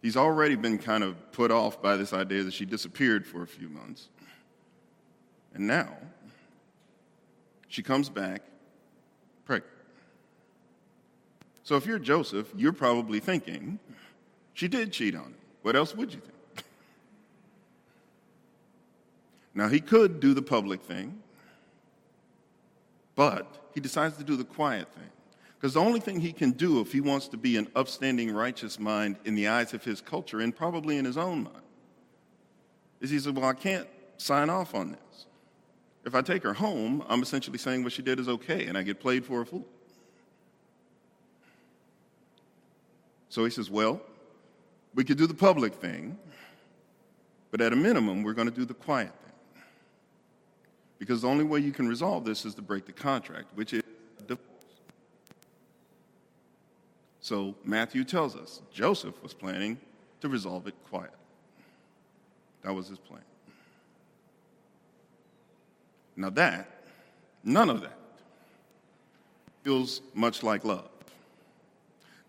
He's 0.00 0.16
already 0.16 0.56
been 0.56 0.78
kind 0.78 1.04
of 1.04 1.30
put 1.30 1.52
off 1.52 1.80
by 1.80 1.96
this 1.96 2.12
idea 2.12 2.42
that 2.42 2.54
she 2.54 2.64
disappeared 2.64 3.24
for 3.24 3.42
a 3.42 3.46
few 3.46 3.68
months. 3.68 4.08
And 5.54 5.66
now, 5.66 5.88
she 7.68 7.82
comes 7.82 8.08
back 8.08 8.42
pregnant. 9.44 9.72
So 11.62 11.76
if 11.76 11.86
you're 11.86 11.98
Joseph, 11.98 12.52
you're 12.56 12.72
probably 12.72 13.20
thinking, 13.20 13.78
she 14.54 14.68
did 14.68 14.92
cheat 14.92 15.14
on 15.14 15.24
him. 15.24 15.34
What 15.62 15.76
else 15.76 15.94
would 15.94 16.12
you 16.12 16.20
think? 16.20 16.66
Now, 19.54 19.68
he 19.68 19.80
could 19.80 20.20
do 20.20 20.32
the 20.32 20.42
public 20.42 20.80
thing, 20.82 21.22
but 23.14 23.70
he 23.74 23.80
decides 23.80 24.16
to 24.16 24.24
do 24.24 24.36
the 24.36 24.44
quiet 24.44 24.88
thing. 24.94 25.10
Because 25.60 25.74
the 25.74 25.80
only 25.80 26.00
thing 26.00 26.20
he 26.20 26.32
can 26.32 26.52
do 26.52 26.80
if 26.80 26.90
he 26.90 27.00
wants 27.00 27.28
to 27.28 27.36
be 27.36 27.56
an 27.56 27.68
upstanding, 27.76 28.32
righteous 28.32 28.80
mind 28.80 29.16
in 29.24 29.34
the 29.34 29.48
eyes 29.48 29.74
of 29.74 29.84
his 29.84 30.00
culture 30.00 30.40
and 30.40 30.56
probably 30.56 30.96
in 30.96 31.04
his 31.04 31.16
own 31.16 31.44
mind 31.44 31.62
is 33.00 33.10
he 33.10 33.18
says, 33.18 33.32
Well, 33.32 33.44
I 33.44 33.52
can't 33.52 33.86
sign 34.16 34.50
off 34.50 34.74
on 34.74 34.92
this. 34.92 35.26
If 36.04 36.14
I 36.14 36.22
take 36.22 36.42
her 36.42 36.52
home, 36.52 37.04
I'm 37.08 37.22
essentially 37.22 37.58
saying 37.58 37.84
what 37.84 37.92
she 37.92 38.02
did 38.02 38.18
is 38.18 38.28
okay 38.28 38.66
and 38.66 38.76
I 38.76 38.82
get 38.82 39.00
played 39.00 39.24
for 39.24 39.42
a 39.42 39.46
fool. 39.46 39.66
So 43.28 43.44
he 43.44 43.50
says, 43.50 43.70
Well, 43.70 44.00
we 44.94 45.04
could 45.04 45.16
do 45.16 45.26
the 45.26 45.34
public 45.34 45.74
thing, 45.74 46.18
but 47.50 47.60
at 47.60 47.72
a 47.72 47.76
minimum, 47.76 48.22
we're 48.22 48.34
going 48.34 48.48
to 48.48 48.54
do 48.54 48.64
the 48.64 48.74
quiet 48.74 49.12
thing. 49.24 49.62
Because 50.98 51.22
the 51.22 51.28
only 51.28 51.44
way 51.44 51.60
you 51.60 51.72
can 51.72 51.88
resolve 51.88 52.24
this 52.24 52.44
is 52.44 52.54
to 52.56 52.62
break 52.62 52.84
the 52.84 52.92
contract, 52.92 53.46
which 53.54 53.72
is 53.72 53.82
the 54.26 54.38
So 57.20 57.54
Matthew 57.64 58.04
tells 58.04 58.36
us 58.36 58.60
Joseph 58.72 59.22
was 59.22 59.32
planning 59.32 59.80
to 60.20 60.28
resolve 60.28 60.66
it 60.66 60.74
quietly. 60.90 61.16
That 62.62 62.74
was 62.74 62.88
his 62.88 62.98
plan. 62.98 63.22
Now, 66.16 66.30
that, 66.30 66.68
none 67.42 67.70
of 67.70 67.80
that, 67.82 67.98
feels 69.62 70.00
much 70.14 70.42
like 70.42 70.64
love. 70.64 70.90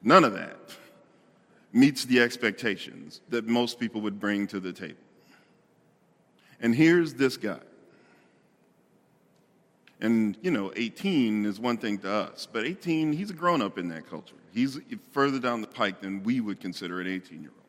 None 0.01 0.23
of 0.23 0.33
that 0.33 0.57
meets 1.71 2.05
the 2.05 2.21
expectations 2.21 3.21
that 3.29 3.47
most 3.47 3.79
people 3.79 4.01
would 4.01 4.19
bring 4.19 4.47
to 4.47 4.59
the 4.59 4.71
table. 4.71 4.95
And 6.61 6.75
here's 6.75 7.13
this 7.13 7.35
guy 7.35 7.59
and, 10.03 10.37
you 10.41 10.51
know, 10.51 10.73
18 10.75 11.45
is 11.45 11.61
one 11.61 11.77
thing 11.77 11.97
to 11.99 12.11
us, 12.11 12.45
but 12.51 12.65
18, 12.65 13.13
he's 13.13 13.29
a 13.29 13.33
grown 13.33 13.61
up 13.61 13.77
in 13.77 13.87
that 13.87 14.09
culture. 14.09 14.35
He's 14.53 14.77
further 15.11 15.39
down 15.39 15.61
the 15.61 15.67
pike 15.67 16.01
than 16.01 16.23
we 16.23 16.41
would 16.41 16.59
consider 16.59 16.99
an 16.99 17.07
18 17.07 17.41
year 17.41 17.51
old. 17.55 17.59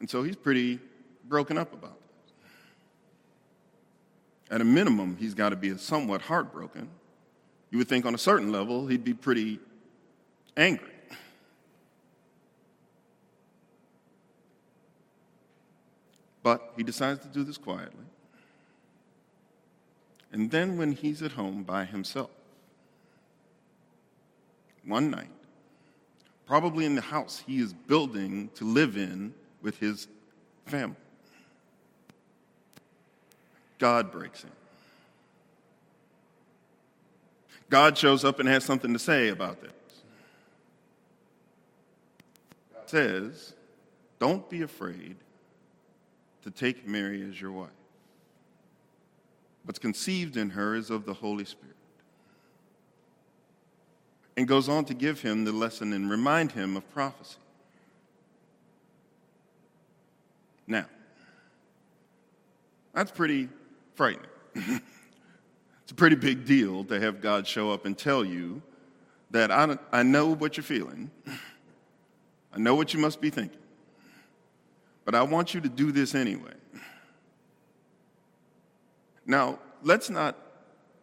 And 0.00 0.10
so 0.10 0.22
he's 0.22 0.36
pretty 0.36 0.78
broken 1.26 1.56
up 1.56 1.72
about 1.72 1.94
this. 1.94 2.01
At 4.52 4.60
a 4.60 4.64
minimum, 4.64 5.16
he's 5.18 5.32
got 5.32 5.48
to 5.48 5.56
be 5.56 5.74
somewhat 5.78 6.20
heartbroken. 6.20 6.90
You 7.70 7.78
would 7.78 7.88
think 7.88 8.04
on 8.04 8.14
a 8.14 8.18
certain 8.18 8.52
level, 8.52 8.86
he'd 8.86 9.02
be 9.02 9.14
pretty 9.14 9.58
angry. 10.58 10.90
But 16.42 16.74
he 16.76 16.82
decides 16.82 17.20
to 17.20 17.28
do 17.28 17.44
this 17.44 17.56
quietly. 17.56 18.04
And 20.32 20.50
then 20.50 20.76
when 20.76 20.92
he's 20.92 21.22
at 21.22 21.32
home 21.32 21.62
by 21.62 21.86
himself, 21.86 22.30
one 24.84 25.10
night, 25.10 25.30
probably 26.46 26.84
in 26.84 26.94
the 26.94 27.00
house 27.00 27.42
he 27.46 27.58
is 27.58 27.72
building 27.72 28.50
to 28.56 28.66
live 28.66 28.98
in 28.98 29.32
with 29.62 29.78
his 29.78 30.08
family, 30.66 30.96
God 33.82 34.12
breaks 34.12 34.44
in. 34.44 34.50
God 37.68 37.98
shows 37.98 38.24
up 38.24 38.38
and 38.38 38.48
has 38.48 38.64
something 38.64 38.92
to 38.92 38.98
say 39.00 39.26
about 39.26 39.60
this. 39.60 39.72
God 42.72 42.88
says, 42.88 43.54
Don't 44.20 44.48
be 44.48 44.62
afraid 44.62 45.16
to 46.44 46.50
take 46.52 46.86
Mary 46.86 47.28
as 47.28 47.40
your 47.40 47.50
wife. 47.50 47.70
What's 49.64 49.80
conceived 49.80 50.36
in 50.36 50.50
her 50.50 50.76
is 50.76 50.88
of 50.88 51.04
the 51.04 51.14
Holy 51.14 51.44
Spirit. 51.44 51.74
And 54.36 54.46
goes 54.46 54.68
on 54.68 54.84
to 54.84 54.94
give 54.94 55.22
him 55.22 55.44
the 55.44 55.50
lesson 55.50 55.92
and 55.92 56.08
remind 56.08 56.52
him 56.52 56.76
of 56.76 56.88
prophecy. 56.94 57.38
Now, 60.68 60.86
that's 62.94 63.10
pretty 63.10 63.48
frightening. 63.94 64.30
it's 64.54 65.90
a 65.90 65.94
pretty 65.94 66.16
big 66.16 66.44
deal 66.44 66.84
to 66.84 67.00
have 67.00 67.20
God 67.20 67.46
show 67.46 67.70
up 67.70 67.86
and 67.86 67.96
tell 67.96 68.24
you 68.24 68.62
that 69.30 69.50
I, 69.50 69.78
I 69.90 70.02
know 70.02 70.28
what 70.28 70.56
you're 70.56 70.64
feeling, 70.64 71.10
I 72.52 72.58
know 72.58 72.74
what 72.74 72.92
you 72.92 73.00
must 73.00 73.20
be 73.20 73.30
thinking, 73.30 73.58
but 75.04 75.14
I 75.14 75.22
want 75.22 75.54
you 75.54 75.60
to 75.60 75.68
do 75.68 75.90
this 75.90 76.14
anyway. 76.14 76.52
Now, 79.24 79.58
let's 79.82 80.10
not 80.10 80.36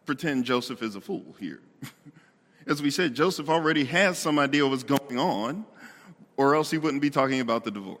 pretend 0.06 0.44
Joseph 0.44 0.82
is 0.82 0.94
a 0.94 1.00
fool 1.00 1.34
here. 1.38 1.60
As 2.66 2.82
we 2.82 2.90
said, 2.90 3.14
Joseph 3.14 3.48
already 3.48 3.84
has 3.84 4.18
some 4.18 4.38
idea 4.38 4.66
what's 4.66 4.82
going 4.82 5.18
on, 5.18 5.64
or 6.36 6.54
else 6.54 6.70
he 6.70 6.78
wouldn't 6.78 7.02
be 7.02 7.10
talking 7.10 7.40
about 7.40 7.64
the 7.64 7.70
divorce. 7.70 8.00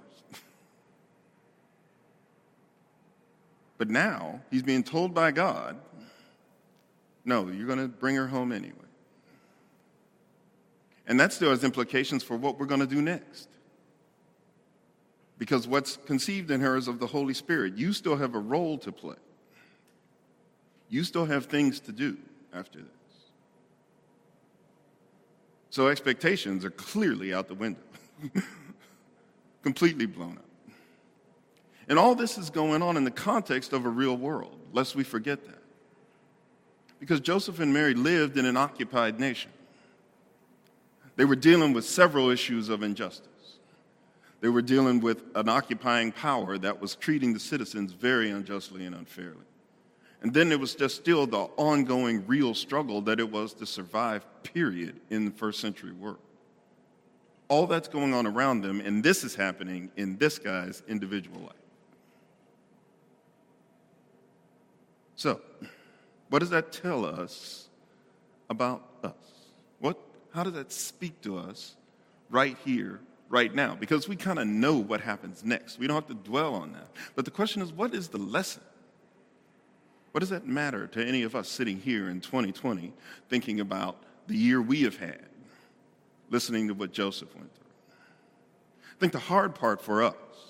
But 3.80 3.88
now 3.88 4.42
he's 4.50 4.62
being 4.62 4.82
told 4.82 5.14
by 5.14 5.30
God, 5.30 5.74
no, 7.24 7.48
you're 7.48 7.66
going 7.66 7.78
to 7.78 7.88
bring 7.88 8.14
her 8.14 8.26
home 8.26 8.52
anyway. 8.52 8.74
And 11.06 11.18
that 11.18 11.32
still 11.32 11.48
has 11.48 11.64
implications 11.64 12.22
for 12.22 12.36
what 12.36 12.58
we're 12.58 12.66
going 12.66 12.82
to 12.82 12.86
do 12.86 13.00
next. 13.00 13.48
Because 15.38 15.66
what's 15.66 15.96
conceived 15.96 16.50
in 16.50 16.60
her 16.60 16.76
is 16.76 16.88
of 16.88 17.00
the 17.00 17.06
Holy 17.06 17.32
Spirit. 17.32 17.78
You 17.78 17.94
still 17.94 18.16
have 18.16 18.34
a 18.34 18.38
role 18.38 18.76
to 18.76 18.92
play. 18.92 19.16
You 20.90 21.02
still 21.02 21.24
have 21.24 21.46
things 21.46 21.80
to 21.80 21.92
do 21.92 22.18
after 22.52 22.80
this. 22.80 22.88
So 25.70 25.88
expectations 25.88 26.66
are 26.66 26.70
clearly 26.70 27.32
out 27.32 27.48
the 27.48 27.54
window, 27.54 27.80
completely 29.62 30.04
blown 30.04 30.36
up. 30.36 30.49
And 31.90 31.98
all 31.98 32.14
this 32.14 32.38
is 32.38 32.50
going 32.50 32.82
on 32.82 32.96
in 32.96 33.02
the 33.02 33.10
context 33.10 33.72
of 33.72 33.84
a 33.84 33.88
real 33.88 34.16
world, 34.16 34.56
lest 34.72 34.94
we 34.94 35.02
forget 35.02 35.44
that. 35.44 35.58
Because 37.00 37.18
Joseph 37.18 37.58
and 37.58 37.74
Mary 37.74 37.94
lived 37.94 38.38
in 38.38 38.46
an 38.46 38.56
occupied 38.56 39.18
nation. 39.18 39.50
They 41.16 41.24
were 41.24 41.34
dealing 41.34 41.72
with 41.72 41.84
several 41.84 42.30
issues 42.30 42.68
of 42.68 42.84
injustice. 42.84 43.26
They 44.40 44.48
were 44.48 44.62
dealing 44.62 45.00
with 45.00 45.24
an 45.34 45.48
occupying 45.48 46.12
power 46.12 46.58
that 46.58 46.80
was 46.80 46.94
treating 46.94 47.34
the 47.34 47.40
citizens 47.40 47.92
very 47.92 48.30
unjustly 48.30 48.86
and 48.86 48.94
unfairly. 48.94 49.36
And 50.22 50.32
then 50.32 50.48
there 50.48 50.58
was 50.58 50.76
just 50.76 50.94
still 50.94 51.26
the 51.26 51.48
ongoing 51.56 52.24
real 52.28 52.54
struggle 52.54 53.00
that 53.02 53.18
it 53.18 53.32
was 53.32 53.52
to 53.54 53.66
survive, 53.66 54.24
period, 54.44 55.00
in 55.10 55.24
the 55.24 55.32
first 55.32 55.58
century 55.58 55.92
world. 55.92 56.18
All 57.48 57.66
that's 57.66 57.88
going 57.88 58.14
on 58.14 58.28
around 58.28 58.60
them, 58.60 58.80
and 58.80 59.02
this 59.02 59.24
is 59.24 59.34
happening 59.34 59.90
in 59.96 60.18
this 60.18 60.38
guy's 60.38 60.84
individual 60.86 61.40
life. 61.40 61.54
So, 65.20 65.38
what 66.30 66.38
does 66.38 66.48
that 66.48 66.72
tell 66.72 67.04
us 67.04 67.68
about 68.48 68.82
us? 69.04 69.12
What, 69.78 69.98
how 70.32 70.44
does 70.44 70.54
that 70.54 70.72
speak 70.72 71.20
to 71.20 71.36
us 71.36 71.76
right 72.30 72.56
here, 72.64 73.00
right 73.28 73.54
now? 73.54 73.74
Because 73.74 74.08
we 74.08 74.16
kind 74.16 74.38
of 74.38 74.46
know 74.46 74.76
what 74.76 75.02
happens 75.02 75.44
next. 75.44 75.78
We 75.78 75.86
don't 75.86 75.96
have 75.96 76.06
to 76.06 76.14
dwell 76.14 76.54
on 76.54 76.72
that. 76.72 76.88
But 77.16 77.26
the 77.26 77.30
question 77.30 77.60
is, 77.60 77.70
what 77.70 77.94
is 77.94 78.08
the 78.08 78.16
lesson? 78.16 78.62
What 80.12 80.20
does 80.20 80.30
that 80.30 80.46
matter 80.46 80.86
to 80.86 81.04
any 81.06 81.22
of 81.22 81.36
us 81.36 81.50
sitting 81.50 81.78
here 81.78 82.08
in 82.08 82.22
2020 82.22 82.90
thinking 83.28 83.60
about 83.60 83.98
the 84.26 84.38
year 84.38 84.62
we 84.62 84.84
have 84.84 84.96
had, 84.96 85.26
listening 86.30 86.66
to 86.68 86.72
what 86.72 86.94
Joseph 86.94 87.28
went 87.36 87.54
through? 87.54 87.94
I 88.90 88.98
think 88.98 89.12
the 89.12 89.18
hard 89.18 89.54
part 89.54 89.82
for 89.82 90.02
us 90.02 90.49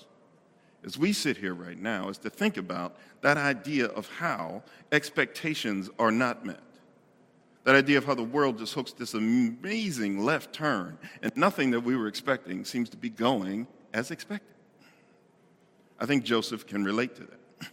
as 0.83 0.97
we 0.97 1.13
sit 1.13 1.37
here 1.37 1.53
right 1.53 1.79
now 1.79 2.09
is 2.09 2.17
to 2.19 2.29
think 2.29 2.57
about 2.57 2.95
that 3.21 3.37
idea 3.37 3.85
of 3.85 4.09
how 4.09 4.63
expectations 4.91 5.89
are 5.99 6.11
not 6.11 6.45
met. 6.45 6.59
That 7.63 7.75
idea 7.75 7.99
of 7.99 8.05
how 8.05 8.15
the 8.15 8.23
world 8.23 8.57
just 8.57 8.73
hooks 8.73 8.91
this 8.91 9.13
amazing 9.13 10.23
left 10.23 10.53
turn 10.53 10.97
and 11.21 11.35
nothing 11.37 11.71
that 11.71 11.81
we 11.81 11.95
were 11.95 12.07
expecting 12.07 12.65
seems 12.65 12.89
to 12.89 12.97
be 12.97 13.09
going 13.09 13.67
as 13.93 14.09
expected. 14.09 14.55
I 15.99 16.07
think 16.07 16.23
Joseph 16.23 16.65
can 16.65 16.83
relate 16.83 17.15
to 17.15 17.23
that. 17.23 17.39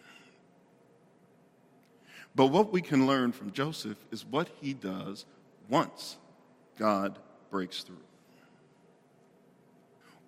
But 2.35 2.49
what 2.49 2.71
we 2.71 2.83
can 2.83 3.07
learn 3.07 3.33
from 3.33 3.51
Joseph 3.53 3.97
is 4.13 4.25
what 4.25 4.49
he 4.61 4.75
does 4.75 5.25
once 5.69 6.19
God 6.79 7.19
breaks 7.51 7.83
through. 7.83 7.97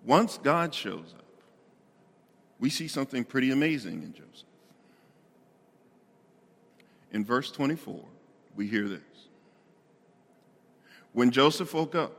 Once 0.03 0.37
God 0.37 0.73
shows 0.73 1.13
up, 1.17 1.20
we 2.61 2.69
see 2.69 2.87
something 2.87 3.25
pretty 3.25 3.51
amazing 3.51 4.03
in 4.03 4.13
Joseph. 4.13 4.45
In 7.11 7.25
verse 7.25 7.51
24, 7.51 7.99
we 8.55 8.67
hear 8.67 8.87
this 8.87 9.01
When 11.11 11.31
Joseph 11.31 11.73
woke 11.73 11.95
up, 11.95 12.13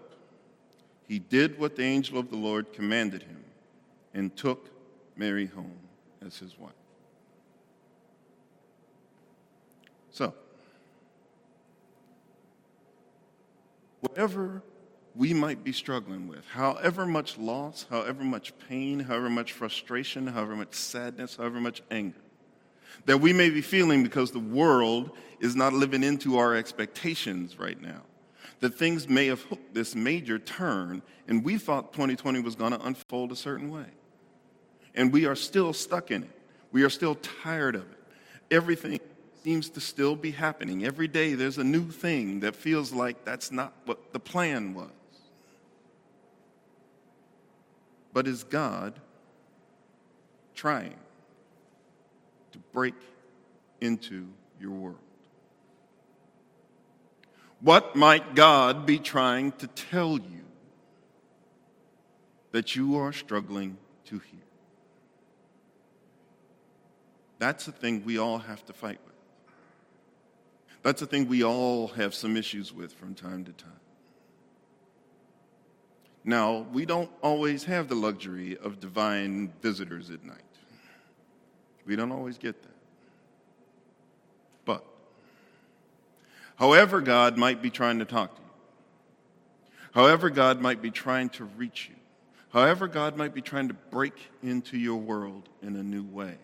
he 1.08 1.18
did 1.18 1.58
what 1.58 1.76
the 1.76 1.84
angel 1.84 2.18
of 2.18 2.28
the 2.28 2.36
Lord 2.36 2.72
commanded 2.74 3.22
him 3.22 3.44
and 4.12 4.36
took 4.36 4.68
Mary 5.16 5.46
home 5.46 5.78
as 6.26 6.36
his 6.38 6.58
wife. 6.58 6.72
So, 10.10 10.34
whatever 14.00 14.62
we 15.14 15.34
might 15.34 15.62
be 15.62 15.72
struggling 15.72 16.26
with, 16.26 16.46
however 16.46 17.04
much 17.04 17.36
loss, 17.36 17.86
however 17.90 18.24
much 18.24 18.52
pain, 18.68 19.00
however 19.00 19.28
much 19.28 19.52
frustration, 19.52 20.26
however 20.26 20.56
much 20.56 20.74
sadness, 20.74 21.36
however 21.36 21.60
much 21.60 21.82
anger, 21.90 22.16
that 23.04 23.18
we 23.18 23.32
may 23.32 23.50
be 23.50 23.60
feeling 23.60 24.02
because 24.02 24.30
the 24.30 24.38
world 24.38 25.10
is 25.40 25.54
not 25.54 25.72
living 25.72 26.02
into 26.02 26.38
our 26.38 26.54
expectations 26.54 27.58
right 27.58 27.80
now. 27.80 28.02
That 28.60 28.74
things 28.74 29.08
may 29.08 29.26
have 29.26 29.42
hooked 29.42 29.74
this 29.74 29.94
major 29.94 30.38
turn, 30.38 31.02
and 31.26 31.44
we 31.44 31.58
thought 31.58 31.92
2020 31.92 32.40
was 32.40 32.54
going 32.54 32.72
to 32.72 32.80
unfold 32.86 33.32
a 33.32 33.36
certain 33.36 33.70
way. 33.70 33.86
And 34.94 35.12
we 35.12 35.26
are 35.26 35.34
still 35.34 35.72
stuck 35.72 36.10
in 36.10 36.22
it. 36.22 36.30
We 36.70 36.84
are 36.84 36.90
still 36.90 37.16
tired 37.16 37.74
of 37.74 37.82
it. 37.82 37.98
Everything 38.50 39.00
seems 39.42 39.68
to 39.70 39.80
still 39.80 40.14
be 40.14 40.30
happening. 40.30 40.84
Every 40.84 41.08
day 41.08 41.34
there's 41.34 41.58
a 41.58 41.64
new 41.64 41.90
thing 41.90 42.40
that 42.40 42.54
feels 42.54 42.92
like 42.92 43.24
that's 43.24 43.50
not 43.50 43.72
what 43.84 44.12
the 44.12 44.20
plan 44.20 44.74
was. 44.74 44.90
But 48.12 48.26
is 48.26 48.44
God 48.44 48.98
trying 50.54 50.98
to 52.52 52.58
break 52.72 52.94
into 53.80 54.28
your 54.60 54.70
world? 54.70 54.98
What 57.60 57.94
might 57.94 58.34
God 58.34 58.86
be 58.86 58.98
trying 58.98 59.52
to 59.52 59.66
tell 59.68 60.12
you 60.12 60.44
that 62.50 62.74
you 62.74 62.96
are 62.96 63.12
struggling 63.12 63.78
to 64.06 64.18
hear? 64.18 64.40
That's 67.38 67.66
the 67.66 67.72
thing 67.72 68.04
we 68.04 68.18
all 68.18 68.38
have 68.38 68.64
to 68.66 68.72
fight 68.72 68.98
with. 69.04 69.14
That's 70.82 71.00
the 71.00 71.06
thing 71.06 71.28
we 71.28 71.44
all 71.44 71.88
have 71.88 72.14
some 72.14 72.36
issues 72.36 72.72
with 72.72 72.92
from 72.92 73.14
time 73.14 73.44
to 73.44 73.52
time. 73.52 73.81
Now, 76.24 76.66
we 76.72 76.86
don't 76.86 77.10
always 77.20 77.64
have 77.64 77.88
the 77.88 77.94
luxury 77.96 78.56
of 78.56 78.78
divine 78.78 79.52
visitors 79.60 80.10
at 80.10 80.24
night. 80.24 80.36
We 81.84 81.96
don't 81.96 82.12
always 82.12 82.38
get 82.38 82.62
that. 82.62 82.68
But, 84.64 84.84
however, 86.56 87.00
God 87.00 87.36
might 87.36 87.60
be 87.60 87.70
trying 87.70 87.98
to 87.98 88.04
talk 88.04 88.36
to 88.36 88.40
you, 88.40 88.48
however, 89.92 90.30
God 90.30 90.60
might 90.60 90.80
be 90.80 90.92
trying 90.92 91.28
to 91.30 91.44
reach 91.44 91.88
you, 91.90 91.96
however, 92.52 92.86
God 92.86 93.16
might 93.16 93.34
be 93.34 93.42
trying 93.42 93.66
to 93.68 93.74
break 93.74 94.14
into 94.44 94.78
your 94.78 94.98
world 94.98 95.48
in 95.60 95.74
a 95.74 95.82
new 95.82 96.04
way, 96.04 96.36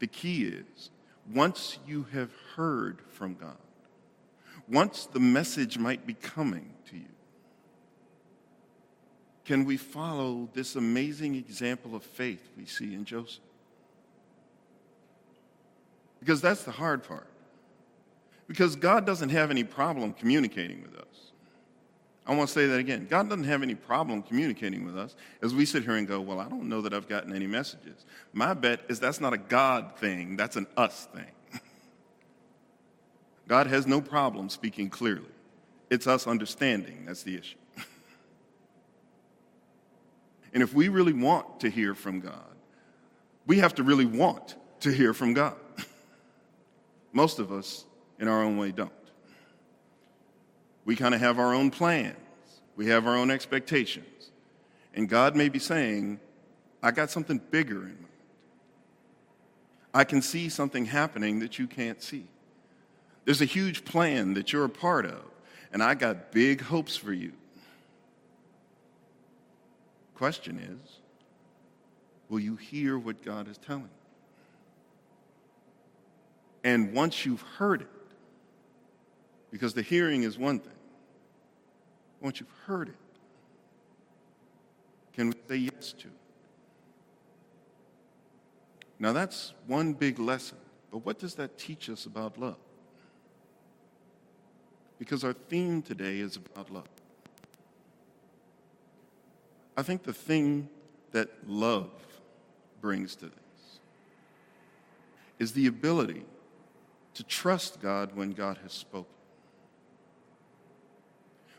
the 0.00 0.08
key 0.08 0.44
is 0.44 0.90
once 1.32 1.78
you 1.86 2.06
have 2.12 2.30
heard 2.56 2.98
from 3.08 3.34
God, 3.34 3.56
once 4.68 5.06
the 5.06 5.20
message 5.20 5.78
might 5.78 6.06
be 6.06 6.14
coming 6.14 6.72
can 9.50 9.64
we 9.64 9.76
follow 9.76 10.48
this 10.52 10.76
amazing 10.76 11.34
example 11.34 11.96
of 11.96 12.04
faith 12.04 12.40
we 12.56 12.64
see 12.66 12.94
in 12.94 13.04
Joseph? 13.04 13.42
Because 16.20 16.40
that's 16.40 16.62
the 16.62 16.70
hard 16.70 17.02
part. 17.02 17.26
Because 18.46 18.76
God 18.76 19.04
doesn't 19.04 19.30
have 19.30 19.50
any 19.50 19.64
problem 19.64 20.12
communicating 20.12 20.82
with 20.82 20.94
us. 20.94 21.32
I 22.28 22.36
want 22.36 22.48
to 22.48 22.54
say 22.54 22.68
that 22.68 22.78
again. 22.78 23.08
God 23.10 23.28
doesn't 23.28 23.42
have 23.42 23.64
any 23.64 23.74
problem 23.74 24.22
communicating 24.22 24.84
with 24.84 24.96
us 24.96 25.16
as 25.42 25.52
we 25.52 25.66
sit 25.66 25.82
here 25.82 25.96
and 25.96 26.06
go, 26.06 26.20
Well, 26.20 26.38
I 26.38 26.48
don't 26.48 26.68
know 26.68 26.80
that 26.82 26.94
I've 26.94 27.08
gotten 27.08 27.34
any 27.34 27.48
messages. 27.48 28.06
My 28.32 28.54
bet 28.54 28.82
is 28.88 29.00
that's 29.00 29.20
not 29.20 29.32
a 29.32 29.38
God 29.38 29.96
thing, 29.96 30.36
that's 30.36 30.54
an 30.54 30.68
us 30.76 31.08
thing. 31.12 31.60
God 33.48 33.66
has 33.66 33.84
no 33.84 34.00
problem 34.00 34.48
speaking 34.48 34.90
clearly. 34.90 35.26
It's 35.90 36.06
us 36.06 36.28
understanding 36.28 37.06
that's 37.06 37.24
the 37.24 37.36
issue. 37.36 37.56
And 40.52 40.62
if 40.62 40.74
we 40.74 40.88
really 40.88 41.12
want 41.12 41.60
to 41.60 41.70
hear 41.70 41.94
from 41.94 42.20
God, 42.20 42.54
we 43.46 43.58
have 43.58 43.74
to 43.76 43.82
really 43.82 44.04
want 44.04 44.56
to 44.80 44.90
hear 44.90 45.14
from 45.14 45.34
God. 45.34 45.56
Most 47.12 47.38
of 47.38 47.52
us, 47.52 47.84
in 48.18 48.28
our 48.28 48.42
own 48.42 48.56
way, 48.56 48.72
don't. 48.72 48.92
We 50.84 50.96
kind 50.96 51.14
of 51.14 51.20
have 51.20 51.38
our 51.38 51.54
own 51.54 51.70
plans, 51.70 52.16
we 52.76 52.86
have 52.86 53.06
our 53.06 53.16
own 53.16 53.30
expectations. 53.30 54.06
And 54.92 55.08
God 55.08 55.36
may 55.36 55.48
be 55.48 55.60
saying, 55.60 56.18
I 56.82 56.90
got 56.90 57.10
something 57.10 57.40
bigger 57.50 57.82
in 57.82 57.94
mind. 57.94 58.06
I 59.94 60.04
can 60.04 60.22
see 60.22 60.48
something 60.48 60.84
happening 60.84 61.40
that 61.40 61.58
you 61.58 61.66
can't 61.66 62.02
see. 62.02 62.26
There's 63.24 63.40
a 63.40 63.46
huge 63.46 63.84
plan 63.84 64.34
that 64.34 64.52
you're 64.52 64.64
a 64.64 64.70
part 64.70 65.04
of, 65.04 65.22
and 65.72 65.82
I 65.82 65.94
got 65.94 66.32
big 66.32 66.60
hopes 66.60 66.96
for 66.96 67.12
you. 67.12 67.32
Question 70.20 70.58
is, 70.58 70.98
will 72.28 72.40
you 72.40 72.54
hear 72.54 72.98
what 72.98 73.24
God 73.24 73.48
is 73.48 73.56
telling 73.56 73.84
you? 73.84 73.88
And 76.62 76.92
once 76.92 77.24
you've 77.24 77.40
heard 77.40 77.80
it, 77.80 77.88
because 79.50 79.72
the 79.72 79.80
hearing 79.80 80.24
is 80.24 80.36
one 80.36 80.58
thing, 80.58 80.74
once 82.20 82.38
you've 82.38 82.52
heard 82.66 82.90
it, 82.90 82.94
can 85.14 85.28
we 85.28 85.34
say 85.48 85.56
yes 85.56 85.94
to 86.00 86.08
it? 86.08 86.12
Now, 88.98 89.14
that's 89.14 89.54
one 89.66 89.94
big 89.94 90.18
lesson, 90.18 90.58
but 90.90 90.98
what 90.98 91.18
does 91.18 91.36
that 91.36 91.56
teach 91.56 91.88
us 91.88 92.04
about 92.04 92.36
love? 92.36 92.58
Because 94.98 95.24
our 95.24 95.32
theme 95.32 95.80
today 95.80 96.18
is 96.18 96.36
about 96.36 96.70
love. 96.70 96.99
I 99.80 99.82
think 99.82 100.02
the 100.02 100.12
thing 100.12 100.68
that 101.12 101.30
love 101.48 101.88
brings 102.82 103.16
to 103.16 103.24
this 103.24 103.78
is 105.38 105.52
the 105.52 105.68
ability 105.68 106.26
to 107.14 107.24
trust 107.24 107.80
God 107.80 108.14
when 108.14 108.32
God 108.32 108.58
has 108.62 108.74
spoken. 108.74 109.14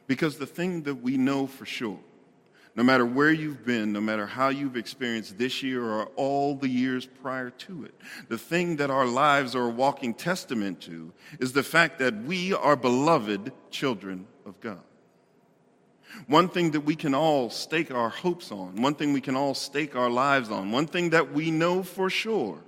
Because 0.05 0.37
the 0.37 0.45
thing 0.45 0.83
that 0.83 1.01
we 1.01 1.17
know 1.17 1.47
for 1.47 1.65
sure, 1.65 1.97
no 2.75 2.83
matter 2.83 3.07
where 3.07 3.31
you've 3.31 3.65
been, 3.65 3.91
no 3.91 4.01
matter 4.01 4.27
how 4.27 4.49
you've 4.49 4.77
experienced 4.77 5.39
this 5.39 5.63
year 5.63 5.83
or 5.83 6.05
all 6.15 6.53
the 6.53 6.69
years 6.69 7.07
prior 7.07 7.49
to 7.49 7.85
it, 7.85 7.95
the 8.29 8.37
thing 8.37 8.75
that 8.75 8.91
our 8.91 9.07
lives 9.07 9.55
are 9.55 9.65
a 9.65 9.69
walking 9.69 10.13
testament 10.13 10.79
to 10.81 11.11
is 11.39 11.53
the 11.53 11.63
fact 11.63 11.97
that 11.97 12.15
we 12.25 12.53
are 12.53 12.75
beloved 12.75 13.51
children 13.71 14.27
of 14.45 14.59
God. 14.59 14.83
One 16.27 16.49
thing 16.49 16.71
that 16.71 16.81
we 16.81 16.95
can 16.95 17.13
all 17.13 17.49
stake 17.49 17.91
our 17.91 18.09
hopes 18.09 18.51
on, 18.51 18.81
one 18.81 18.95
thing 18.95 19.13
we 19.13 19.21
can 19.21 19.35
all 19.35 19.53
stake 19.53 19.95
our 19.95 20.09
lives 20.09 20.49
on, 20.49 20.71
one 20.71 20.87
thing 20.87 21.11
that 21.11 21.33
we 21.33 21.51
know 21.51 21.83
for 21.83 22.09
sure 22.09 22.59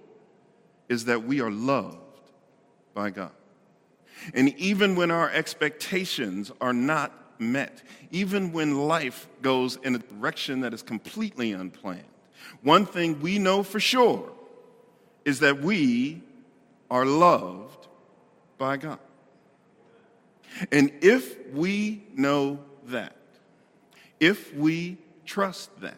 is 0.90 1.06
that 1.06 1.24
we 1.24 1.42
are 1.42 1.52
loved 1.52 1.98
by 2.94 3.10
God. 3.10 3.32
And 4.34 4.58
even 4.58 4.96
when 4.96 5.12
our 5.12 5.30
expectations 5.30 6.52
are 6.62 6.74
not 6.74 7.12
met, 7.40 7.84
even 8.12 8.52
when 8.52 8.88
life 8.88 9.28
goes 9.42 9.78
in 9.78 9.96
a 9.96 10.00
direction 10.00 10.62
that 10.62 10.74
is 10.74 10.82
completely 10.82 11.52
unplanned, 11.52 12.04
one 12.62 12.86
thing 12.86 13.20
we 13.22 13.40
know 13.40 13.64
for 13.64 13.80
sure 13.80 14.32
is 15.26 15.40
that 15.40 15.62
we 15.62 16.22
are 16.90 17.06
loved 17.06 17.88
by 18.58 18.78
God. 18.78 19.00
And 20.72 20.92
if 21.02 21.52
we 21.54 22.04
know 22.16 22.60
that, 22.86 23.16
if 24.24 24.56
we 24.56 24.98
trust 25.26 25.82
that, 25.82 25.98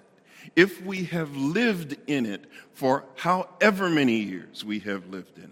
if 0.55 0.84
we 0.84 1.03
have 1.05 1.36
lived 1.36 1.95
in 2.07 2.26
it 2.26 2.45
for 2.73 3.03
however 3.17 3.88
many 3.88 4.17
years 4.17 4.65
we 4.65 4.80
have 4.80 5.07
lived 5.09 5.38
in 5.38 5.43
it, 5.43 5.51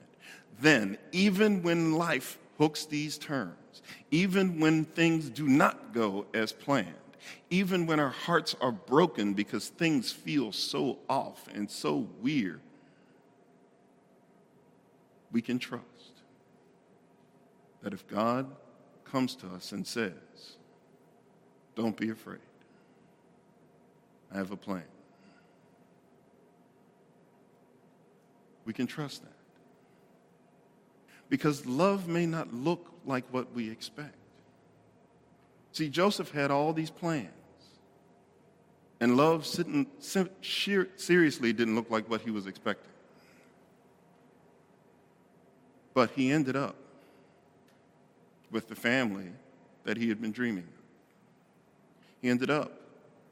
then 0.60 0.98
even 1.12 1.62
when 1.62 1.94
life 1.94 2.40
hooks 2.58 2.86
these 2.86 3.20
terms, 3.20 3.84
even 4.10 4.60
when 4.60 4.86
things 4.86 5.30
do 5.30 5.48
not 5.48 5.94
go 5.94 6.26
as 6.34 6.52
planned, 6.52 6.96
even 7.52 7.86
when 7.86 8.00
our 8.00 8.10
hearts 8.10 8.56
are 8.60 8.72
broken 8.72 9.36
because 9.36 9.70
things 9.70 10.12
feel 10.12 10.52
so 10.52 10.98
off 11.08 11.48
and 11.54 11.70
so 11.70 12.08
weird, 12.24 12.60
we 15.32 15.44
can 15.44 15.60
trust 15.60 15.84
that 17.84 17.94
if 17.94 18.08
God 18.08 18.48
comes 19.04 19.36
to 19.36 19.48
us 19.50 19.74
and 19.74 19.86
says, 19.86 20.58
Don't 21.76 21.96
be 21.96 22.10
afraid, 22.10 22.40
I 24.34 24.38
have 24.38 24.52
a 24.52 24.58
plan, 24.58 24.84
we 28.66 28.74
can 28.74 28.88
trust 28.88 29.22
that 29.22 29.32
because 31.30 31.66
love 31.66 32.08
may 32.08 32.26
not 32.26 32.54
look 32.54 32.92
like 33.06 33.26
what 33.32 33.54
we 33.54 33.70
expect. 33.70 34.16
See, 35.72 35.90
Joseph 35.90 36.32
had 36.32 36.52
all 36.52 36.74
these 36.74 36.90
plans, 36.90 37.30
and 39.00 39.18
love 39.18 39.46
seriously 39.46 41.54
didn't 41.54 41.76
look 41.76 41.90
like 41.90 42.10
what 42.10 42.22
he 42.22 42.32
was 42.32 42.48
expecting. 42.48 42.92
But 45.94 46.12
he 46.12 46.32
ended 46.32 46.56
up 46.56 46.76
with 48.50 48.68
the 48.68 48.76
family 48.76 49.32
that 49.84 49.98
he 49.98 50.10
had 50.10 50.22
been 50.22 50.32
dreaming 50.32 50.64
of. 50.64 50.70
He 52.22 52.30
ended 52.30 52.50
up 52.50 52.72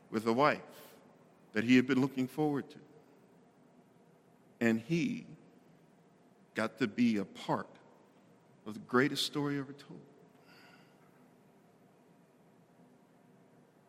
with 0.09 0.27
a 0.27 0.33
wife 0.33 0.59
that 1.53 1.63
he 1.63 1.75
had 1.75 1.87
been 1.87 2.01
looking 2.01 2.27
forward 2.27 2.69
to. 2.69 2.77
And 4.59 4.81
he 4.87 5.25
got 6.55 6.79
to 6.79 6.87
be 6.87 7.17
a 7.17 7.25
part 7.25 7.67
of 8.65 8.73
the 8.73 8.79
greatest 8.81 9.25
story 9.25 9.57
ever 9.57 9.73
told, 9.73 9.99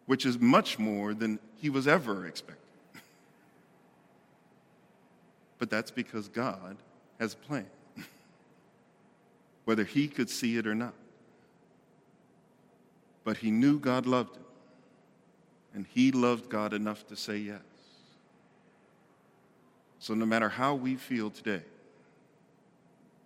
which 0.07 0.25
is 0.25 0.39
much 0.39 0.79
more 0.79 1.15
than 1.15 1.39
he 1.57 1.69
was 1.69 1.87
ever 1.87 2.27
expecting. 2.27 2.57
but 5.59 5.71
that's 5.71 5.91
because 5.91 6.29
God 6.29 6.77
has 7.21 7.35
a 7.35 7.37
plan, 7.37 7.67
whether 9.65 9.85
he 9.85 10.09
could 10.09 10.31
see 10.31 10.57
it 10.57 10.67
or 10.67 10.75
not. 10.75 10.95
But 13.25 13.37
he 13.37 13.51
knew 13.51 13.79
God 13.79 14.07
loved 14.07 14.37
him, 14.37 14.42
and 15.75 15.87
he 15.87 16.13
loved 16.13 16.49
God 16.49 16.73
enough 16.73 17.07
to 17.09 17.17
say 17.17 17.39
yes. 17.39 17.61
So, 19.99 20.15
no 20.15 20.27
matter 20.27 20.49
how 20.49 20.75
we 20.75 20.97
feel 20.97 21.31
today, 21.31 21.63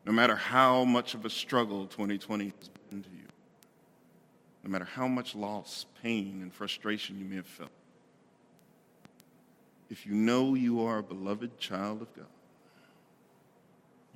no 0.04 0.12
matter 0.12 0.36
how 0.36 0.84
much 0.84 1.14
of 1.14 1.24
a 1.24 1.30
struggle 1.30 1.86
2020 1.86 2.44
has 2.44 2.68
been 2.90 3.02
to 3.02 3.08
you, 3.10 3.26
no 4.62 4.70
matter 4.70 4.84
how 4.84 5.08
much 5.08 5.34
loss, 5.34 5.86
pain, 6.02 6.40
and 6.42 6.52
frustration 6.52 7.18
you 7.18 7.24
may 7.24 7.36
have 7.36 7.46
felt, 7.46 7.70
if 9.88 10.06
you 10.06 10.12
know 10.12 10.54
you 10.54 10.82
are 10.82 10.98
a 10.98 11.02
beloved 11.02 11.58
child 11.58 12.02
of 12.02 12.14
God, 12.14 12.26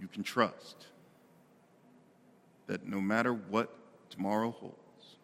you 0.01 0.07
can 0.07 0.23
trust 0.23 0.87
that 2.67 2.87
no 2.87 3.01
matter 3.01 3.33
what 3.33 3.75
tomorrow 4.11 4.51
holds, 4.51 5.17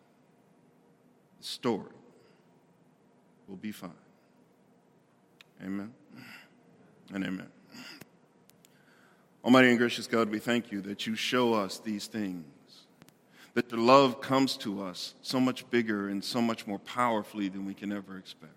the 1.38 1.44
story 1.44 1.92
will 3.48 3.56
be 3.56 3.72
fine. 3.72 3.90
Amen 5.64 5.92
and 7.12 7.24
amen. 7.24 7.48
Almighty 9.44 9.68
and 9.68 9.78
gracious 9.78 10.06
God, 10.06 10.28
we 10.28 10.38
thank 10.38 10.72
you 10.72 10.80
that 10.82 11.06
you 11.06 11.14
show 11.14 11.54
us 11.54 11.78
these 11.78 12.08
things, 12.08 12.44
that 13.54 13.70
your 13.70 13.80
love 13.80 14.20
comes 14.20 14.56
to 14.58 14.82
us 14.82 15.14
so 15.22 15.38
much 15.38 15.68
bigger 15.70 16.08
and 16.08 16.22
so 16.22 16.42
much 16.42 16.66
more 16.66 16.80
powerfully 16.80 17.48
than 17.48 17.64
we 17.64 17.72
can 17.72 17.92
ever 17.92 18.18
expect. 18.18 18.52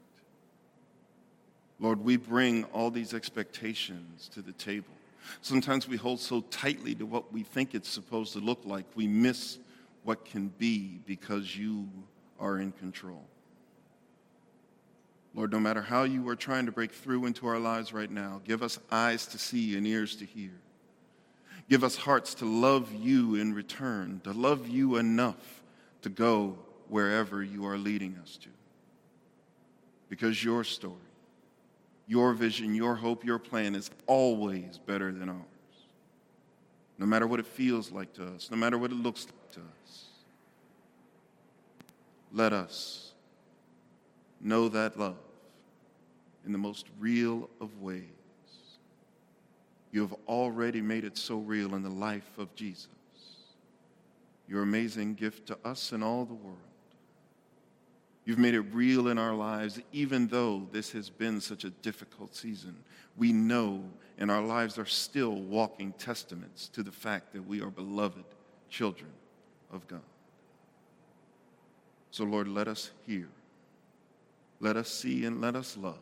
Lord, 1.79 2.03
we 2.03 2.17
bring 2.17 2.65
all 2.65 2.91
these 2.91 3.13
expectations 3.13 4.29
to 4.33 4.41
the 4.41 4.51
table 4.53 4.93
Sometimes 5.41 5.87
we 5.87 5.97
hold 5.97 6.19
so 6.19 6.41
tightly 6.41 6.95
to 6.95 7.05
what 7.05 7.31
we 7.31 7.43
think 7.43 7.75
it's 7.75 7.89
supposed 7.89 8.33
to 8.33 8.39
look 8.39 8.59
like, 8.65 8.85
we 8.95 9.07
miss 9.07 9.59
what 10.03 10.25
can 10.25 10.49
be 10.57 10.99
because 11.05 11.55
you 11.55 11.87
are 12.39 12.59
in 12.59 12.71
control. 12.73 13.23
Lord, 15.33 15.51
no 15.51 15.59
matter 15.59 15.81
how 15.81 16.03
you 16.03 16.27
are 16.29 16.35
trying 16.35 16.65
to 16.65 16.71
break 16.71 16.91
through 16.91 17.25
into 17.25 17.47
our 17.47 17.59
lives 17.59 17.93
right 17.93 18.09
now, 18.09 18.41
give 18.45 18.63
us 18.63 18.79
eyes 18.91 19.27
to 19.27 19.37
see 19.37 19.77
and 19.77 19.85
ears 19.85 20.15
to 20.17 20.25
hear. 20.25 20.51
Give 21.69 21.83
us 21.83 21.95
hearts 21.95 22.33
to 22.35 22.45
love 22.45 22.91
you 22.93 23.35
in 23.35 23.53
return, 23.53 24.21
to 24.23 24.31
love 24.31 24.67
you 24.67 24.97
enough 24.97 25.61
to 26.01 26.09
go 26.09 26.57
wherever 26.87 27.43
you 27.43 27.67
are 27.67 27.77
leading 27.77 28.17
us 28.21 28.37
to. 28.37 28.49
Because 30.09 30.43
your 30.43 30.63
story, 30.63 30.95
your 32.07 32.33
vision, 32.33 32.73
your 32.73 32.95
hope, 32.95 33.23
your 33.23 33.37
plan 33.37 33.75
is 33.75 33.91
always 34.07 34.79
better 34.79 35.11
than 35.11 35.29
ours. 35.29 35.45
No 36.97 37.05
matter 37.05 37.27
what 37.27 37.39
it 37.39 37.45
feels 37.45 37.91
like 37.91 38.13
to 38.13 38.25
us, 38.25 38.49
no 38.49 38.57
matter 38.57 38.77
what 38.77 38.91
it 38.91 38.95
looks 38.95 39.25
like 39.27 39.51
to 39.51 39.59
us. 39.59 40.05
Let 42.33 42.51
us 42.51 43.08
know 44.41 44.69
that 44.69 44.99
love 44.99 45.17
in 46.45 46.51
the 46.51 46.57
most 46.57 46.87
real 46.99 47.49
of 47.59 47.81
ways. 47.81 48.03
You 49.91 50.01
have 50.01 50.15
already 50.27 50.81
made 50.81 51.03
it 51.03 51.17
so 51.17 51.37
real 51.37 51.75
in 51.75 51.83
the 51.83 51.89
life 51.89 52.37
of 52.37 52.53
Jesus. 52.55 52.87
Your 54.47 54.61
amazing 54.61 55.15
gift 55.15 55.47
to 55.47 55.57
us 55.65 55.91
and 55.91 56.03
all 56.03 56.25
the 56.25 56.33
world. 56.33 56.57
You've 58.25 58.37
made 58.37 58.53
it 58.53 58.61
real 58.73 59.07
in 59.07 59.17
our 59.17 59.33
lives, 59.33 59.79
even 59.91 60.27
though 60.27 60.67
this 60.71 60.91
has 60.91 61.09
been 61.09 61.41
such 61.41 61.63
a 61.63 61.71
difficult 61.71 62.35
season. 62.35 62.75
We 63.17 63.33
know, 63.33 63.83
and 64.19 64.29
our 64.29 64.43
lives 64.43 64.77
are 64.77 64.85
still 64.85 65.33
walking 65.35 65.93
testaments 65.93 66.67
to 66.69 66.83
the 66.83 66.91
fact 66.91 67.33
that 67.33 67.47
we 67.47 67.61
are 67.61 67.71
beloved 67.71 68.25
children 68.69 69.09
of 69.71 69.87
God. 69.87 70.01
So, 72.11 72.23
Lord, 72.23 72.47
let 72.47 72.67
us 72.67 72.91
hear, 73.07 73.27
let 74.59 74.75
us 74.75 74.89
see, 74.89 75.25
and 75.25 75.39
let 75.41 75.55
us 75.55 75.77
love 75.77 75.99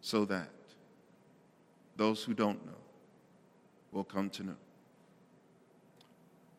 so 0.00 0.24
that 0.24 0.48
those 1.96 2.24
who 2.24 2.32
don't 2.32 2.64
know 2.64 2.72
will 3.92 4.04
come 4.04 4.30
to 4.30 4.42
know. 4.42 4.56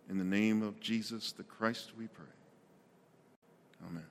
In 0.09 0.17
the 0.17 0.23
name 0.23 0.61
of 0.61 0.79
Jesus 0.79 1.31
the 1.31 1.43
Christ, 1.43 1.93
we 1.97 2.07
pray. 2.07 2.25
Amen. 3.87 4.03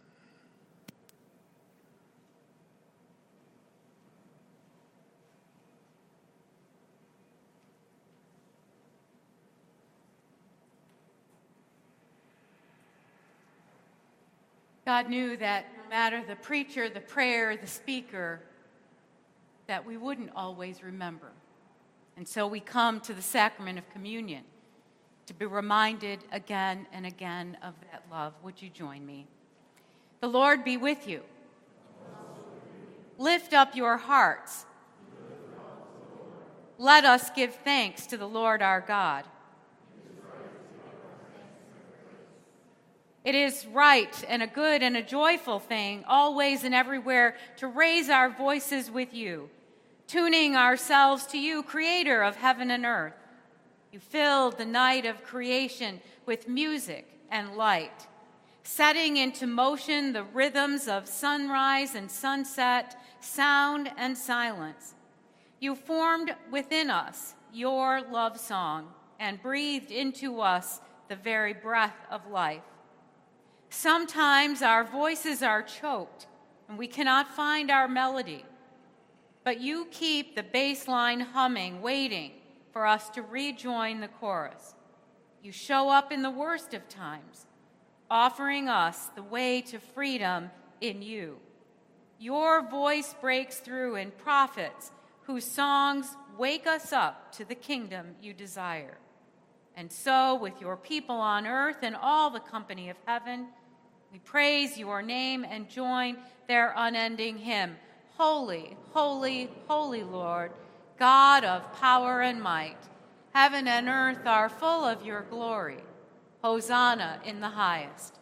God 14.87 15.09
knew 15.09 15.37
that 15.37 15.67
matter 15.91 16.23
the 16.27 16.37
preacher, 16.37 16.89
the 16.89 17.01
prayer, 17.01 17.57
the 17.57 17.67
speaker, 17.67 18.41
that 19.67 19.85
we 19.85 19.97
wouldn't 19.97 20.31
always 20.35 20.83
remember. 20.83 21.33
And 22.17 22.27
so 22.27 22.47
we 22.47 22.61
come 22.61 23.01
to 23.01 23.13
the 23.13 23.23
sacrament 23.23 23.77
of 23.77 23.91
communion 23.91 24.45
to 25.27 25.35
be 25.35 25.47
reminded 25.47 26.21
again 26.33 26.87
and 26.93 27.07
again 27.07 27.57
of 27.63 27.75
that 27.91 28.05
love. 28.11 28.35
Would 28.43 28.63
you 28.63 28.71
join 28.71 29.05
me? 29.05 29.27
The 30.21 30.29
Lord 30.29 30.65
be 30.65 30.77
with 30.77 31.09
you. 31.09 31.23
Lift 33.19 33.53
up 33.53 33.75
your 33.75 33.97
hearts. 33.97 34.67
Let 36.79 37.05
us 37.05 37.31
give 37.31 37.55
thanks 37.57 38.07
to 38.07 38.17
the 38.17 38.29
Lord 38.29 38.63
our 38.63 38.81
God. 38.81 39.25
It 43.25 43.35
is 43.35 43.67
right 43.67 44.25
and 44.29 44.43
a 44.43 44.47
good 44.47 44.83
and 44.83 44.97
a 44.97 45.03
joyful 45.03 45.59
thing, 45.59 46.05
always 46.09 46.65
and 46.65 46.75
everywhere, 46.75 47.37
to 47.59 47.67
raise 47.67 48.09
our 48.09 48.31
voices 48.31 48.91
with 48.91 49.13
you 49.13 49.51
tuning 50.11 50.57
ourselves 50.57 51.25
to 51.25 51.39
you, 51.39 51.63
creator 51.63 52.21
of 52.23 52.35
heaven 52.35 52.73
and 52.73 52.85
earth. 52.85 53.15
You 53.93 54.01
filled 54.01 54.59
the 54.59 54.65
night 54.65 55.07
of 55.07 55.23
creation 55.23 56.01
with 56.27 56.49
music 56.49 57.07
and 57.31 57.57
light, 57.57 58.09
setting 58.65 59.17
into 59.19 59.47
motion 59.47 60.13
the 60.13 60.25
rhythms 60.25 60.89
of 60.89 61.07
sunrise 61.07 61.95
and 61.95 62.11
sunset, 62.11 63.01
sound 63.21 63.89
and 63.97 64.19
silence. 64.19 64.95
You 65.61 65.77
formed 65.77 66.35
within 66.51 66.91
us 66.91 67.35
your 67.53 68.03
love 68.03 68.41
song 68.41 68.89
and 69.21 69.41
breathed 69.41 69.93
into 69.93 70.41
us 70.41 70.81
the 71.09 71.15
very 71.15 71.53
breath 71.53 71.97
of 72.11 72.27
life. 72.27 72.63
Sometimes 73.71 74.63
our 74.63 74.85
voices 74.85 75.43
are 75.43 75.63
choked 75.63 76.27
and 76.69 76.77
we 76.77 76.87
cannot 76.87 77.35
find 77.35 77.71
our 77.71 77.89
melody 77.89 78.45
but 79.45 79.61
you 79.61 79.87
keep 79.91 80.37
the 80.37 80.43
bass 80.43 80.87
line 80.87 81.21
humming, 81.21 81.81
waiting 81.81 82.33
for 82.73 82.87
us 82.87 83.09
to 83.11 83.23
rejoin 83.23 84.01
the 84.01 84.09
chorus. 84.09 84.75
You 85.43 85.53
show 85.53 85.89
up 85.89 86.13
in 86.13 86.23
the 86.23 86.31
worst 86.31 86.75
of 86.75 86.89
times, 86.89 87.47
offering 88.11 88.69
us 88.69 89.07
the 89.15 89.23
way 89.23 89.63
to 89.63 89.79
freedom 89.79 90.51
in 90.81 91.01
you. 91.01 91.39
Your 92.19 92.69
voice 92.69 93.15
breaks 93.21 93.57
through 93.57 93.97
in 93.97 94.11
prophets 94.11 94.93
whose 95.23 95.45
songs 95.45 96.17
wake 96.37 96.67
us 96.67 96.93
up 96.93 97.33
to 97.33 97.45
the 97.45 97.55
kingdom 97.55 98.15
you 98.21 98.35
desire. 98.35 98.99
And 99.75 99.91
so, 99.91 100.35
with 100.35 100.61
your 100.61 100.77
people 100.77 101.17
on 101.17 101.47
earth 101.47 101.79
and 101.83 101.97
all 101.97 102.29
the 102.29 102.41
company 102.41 102.91
of 102.91 102.97
heaven, 103.07 103.47
we 104.13 104.19
praise 104.19 104.77
your 104.77 105.03
name 105.03 105.45
and 105.49 105.69
join 105.69 106.17
their 106.49 106.75
unending 106.77 107.39
hymn. 107.39 107.77
Holy, 108.17 108.77
holy, 108.91 109.51
holy 109.69 110.03
Lord, 110.03 110.53
God 110.99 111.45
of 111.45 111.73
power 111.81 112.21
and 112.21 112.43
might. 112.43 112.77
Heaven 113.33 113.69
and 113.69 113.89
earth 113.89 114.27
are 114.27 114.49
full 114.49 114.85
of 114.85 115.07
your 115.07 115.23
glory. 115.23 115.79
Hosanna 116.43 117.21
in 117.25 117.41
the 117.41 117.51
highest. 117.51 118.19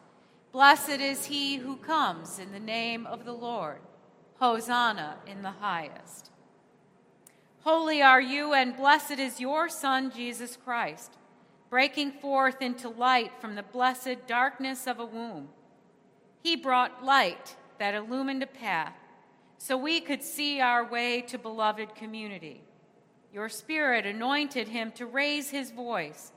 Blessed 0.52 1.00
is 1.00 1.26
he 1.26 1.56
who 1.56 1.76
comes 1.76 2.38
in 2.38 2.52
the 2.52 2.60
name 2.60 3.06
of 3.06 3.24
the 3.24 3.32
Lord. 3.32 3.80
Hosanna 4.40 5.16
in 5.26 5.42
the 5.42 5.50
highest. 5.50 6.30
Holy 7.60 8.02
are 8.02 8.20
you, 8.20 8.54
and 8.54 8.76
blessed 8.76 9.18
is 9.18 9.40
your 9.40 9.68
Son, 9.68 10.10
Jesus 10.14 10.56
Christ, 10.56 11.12
breaking 11.70 12.12
forth 12.12 12.62
into 12.62 12.88
light 12.88 13.32
from 13.40 13.54
the 13.54 13.62
blessed 13.62 14.26
darkness 14.26 14.86
of 14.86 15.00
a 15.00 15.06
womb. 15.06 15.48
He 16.42 16.56
brought 16.56 17.04
light 17.04 17.56
that 17.78 17.94
illumined 17.94 18.42
a 18.42 18.46
path 18.46 18.94
so 19.58 19.76
we 19.76 20.00
could 20.00 20.22
see 20.22 20.60
our 20.60 20.84
way 20.84 21.20
to 21.22 21.38
beloved 21.38 21.94
community. 21.94 22.62
Your 23.32 23.48
Spirit 23.48 24.06
anointed 24.06 24.68
him 24.68 24.92
to 24.92 25.06
raise 25.06 25.50
his 25.50 25.70
voice, 25.70 26.32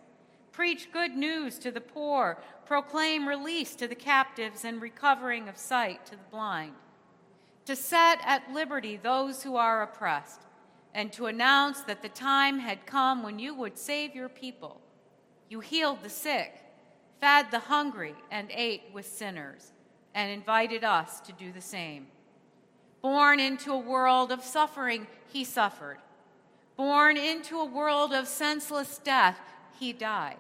preach 0.52 0.92
good 0.92 1.16
news 1.16 1.58
to 1.60 1.72
the 1.72 1.82
poor, 1.82 2.42
proclaim 2.66 3.28
release 3.28 3.76
to 3.76 3.88
the 3.88 3.96
captives 3.96 4.66
and 4.66 4.82
recovering 4.82 5.48
of 5.48 5.58
sight 5.58 6.06
to 6.08 6.12
the 6.12 6.30
blind, 6.32 6.74
to 7.66 7.76
set 7.76 8.20
at 8.26 8.52
liberty 8.52 8.98
those 8.98 9.44
who 9.44 9.56
are 9.56 9.84
oppressed, 9.84 10.42
and 10.94 11.14
to 11.14 11.28
announce 11.28 11.82
that 11.82 12.02
the 12.02 12.10
time 12.10 12.60
had 12.60 12.86
come 12.86 13.24
when 13.24 13.40
you 13.40 13.56
would 13.56 13.78
save 13.78 14.14
your 14.14 14.30
people. 14.30 14.82
You 15.48 15.60
healed 15.60 16.04
the 16.04 16.10
sick, 16.10 16.54
fed 17.20 17.52
the 17.52 17.60
hungry, 17.60 18.16
and 18.30 18.50
ate 18.52 18.84
with 18.94 19.06
sinners, 19.06 19.72
and 20.14 20.32
invited 20.32 20.84
us 20.84 21.20
to 21.22 21.32
do 21.34 21.52
the 21.52 21.62
same. 21.62 22.08
Born 23.02 23.40
into 23.40 23.72
a 23.72 23.78
world 23.78 24.32
of 24.32 24.44
suffering, 24.44 25.08
he 25.28 25.44
suffered. 25.44 25.98
Born 26.78 27.18
into 27.18 27.60
a 27.60 27.66
world 27.66 28.14
of 28.14 28.28
senseless 28.28 29.00
death, 29.00 29.40
he 29.80 29.94
died. 29.94 30.38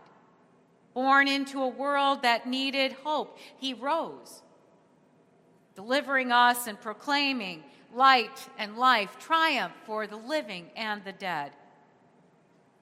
Born 0.94 1.28
into 1.28 1.62
a 1.62 1.68
world 1.68 2.22
that 2.24 2.48
needed 2.48 2.94
hope, 3.04 3.38
he 3.58 3.74
rose, 3.74 4.42
delivering 5.76 6.32
us 6.32 6.68
and 6.68 6.80
proclaiming 6.80 7.64
light 7.94 8.50
and 8.58 8.78
life, 8.78 9.18
triumph 9.20 9.74
for 9.86 10.06
the 10.06 10.18
living 10.18 10.70
and 10.76 11.04
the 11.04 11.12
dead. 11.12 11.52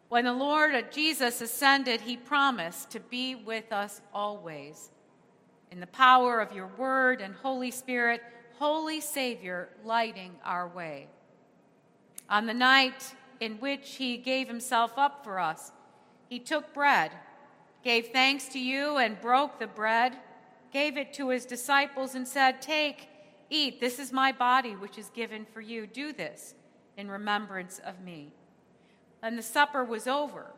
When 0.09 0.25
the 0.25 0.33
Lord 0.33 0.91
Jesus 0.91 1.39
ascended, 1.39 2.01
he 2.01 2.17
promised 2.17 2.89
to 2.91 2.99
be 2.99 3.35
with 3.35 3.71
us 3.71 4.01
always. 4.13 4.89
In 5.71 5.79
the 5.79 5.87
power 5.87 6.39
of 6.39 6.53
your 6.53 6.67
word 6.77 7.21
and 7.21 7.35
Holy 7.35 7.71
Spirit, 7.71 8.21
Holy 8.57 8.99
Savior 8.99 9.69
lighting 9.83 10.35
our 10.43 10.67
way. 10.67 11.07
On 12.29 12.45
the 12.45 12.53
night 12.53 13.15
in 13.39 13.53
which 13.55 13.95
he 13.95 14.17
gave 14.17 14.47
himself 14.47 14.97
up 14.97 15.23
for 15.23 15.39
us, 15.39 15.71
he 16.27 16.39
took 16.39 16.73
bread, 16.73 17.11
gave 17.83 18.07
thanks 18.07 18.47
to 18.49 18.59
you, 18.59 18.97
and 18.97 19.21
broke 19.21 19.59
the 19.59 19.67
bread, 19.67 20.17
gave 20.71 20.97
it 20.97 21.13
to 21.13 21.29
his 21.29 21.45
disciples, 21.45 22.15
and 22.15 22.27
said, 22.27 22.61
Take, 22.61 23.07
eat, 23.49 23.79
this 23.79 23.97
is 23.97 24.11
my 24.11 24.31
body, 24.31 24.75
which 24.75 24.97
is 24.97 25.09
given 25.09 25.45
for 25.45 25.61
you. 25.61 25.87
Do 25.87 26.13
this 26.13 26.53
in 26.97 27.09
remembrance 27.09 27.79
of 27.79 28.01
me. 28.01 28.31
And 29.23 29.37
the 29.37 29.43
supper 29.43 29.83
was 29.83 30.07
over. 30.07 30.51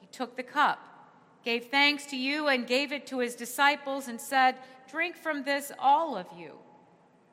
He 0.00 0.06
took 0.08 0.36
the 0.36 0.42
cup, 0.42 0.78
gave 1.44 1.66
thanks 1.66 2.06
to 2.06 2.16
you, 2.16 2.48
and 2.48 2.66
gave 2.66 2.92
it 2.92 3.06
to 3.08 3.18
his 3.18 3.34
disciples, 3.34 4.08
and 4.08 4.20
said, 4.20 4.56
Drink 4.90 5.16
from 5.16 5.44
this, 5.44 5.72
all 5.78 6.16
of 6.16 6.26
you. 6.36 6.52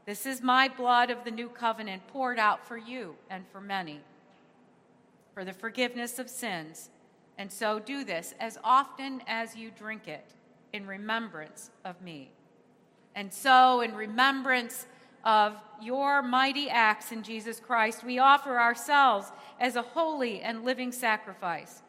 This 0.06 0.26
is 0.26 0.42
my 0.42 0.68
blood 0.68 1.10
of 1.10 1.24
the 1.24 1.32
new 1.32 1.48
covenant 1.48 2.08
poured 2.08 2.40
out 2.40 2.68
for 2.68 2.78
you 2.78 3.16
and 3.30 3.46
for 3.52 3.62
many 3.62 4.02
for 5.34 5.46
the 5.46 5.54
forgiveness 5.54 6.20
of 6.20 6.30
sins. 6.30 6.90
And 7.38 7.52
so 7.52 7.80
do 7.80 8.04
this 8.04 8.34
as 8.40 8.58
often 8.64 9.22
as 9.28 9.56
you 9.56 9.72
drink 9.72 10.08
it 10.08 10.26
in 10.74 10.86
remembrance 10.86 11.72
of 11.86 12.02
me. 12.02 12.32
And 13.16 13.34
so, 13.34 13.82
in 13.82 13.94
remembrance 13.94 14.86
of 15.24 15.56
your 15.82 16.22
mighty 16.22 16.70
acts 16.70 17.12
in 17.12 17.24
Jesus 17.24 17.60
Christ, 17.60 18.04
we 18.04 18.20
offer 18.20 18.60
ourselves 18.60 19.32
as 19.60 19.76
a 19.76 19.82
holy 19.82 20.42
and 20.42 20.64
living 20.64 20.92
sacrifice 20.92 21.82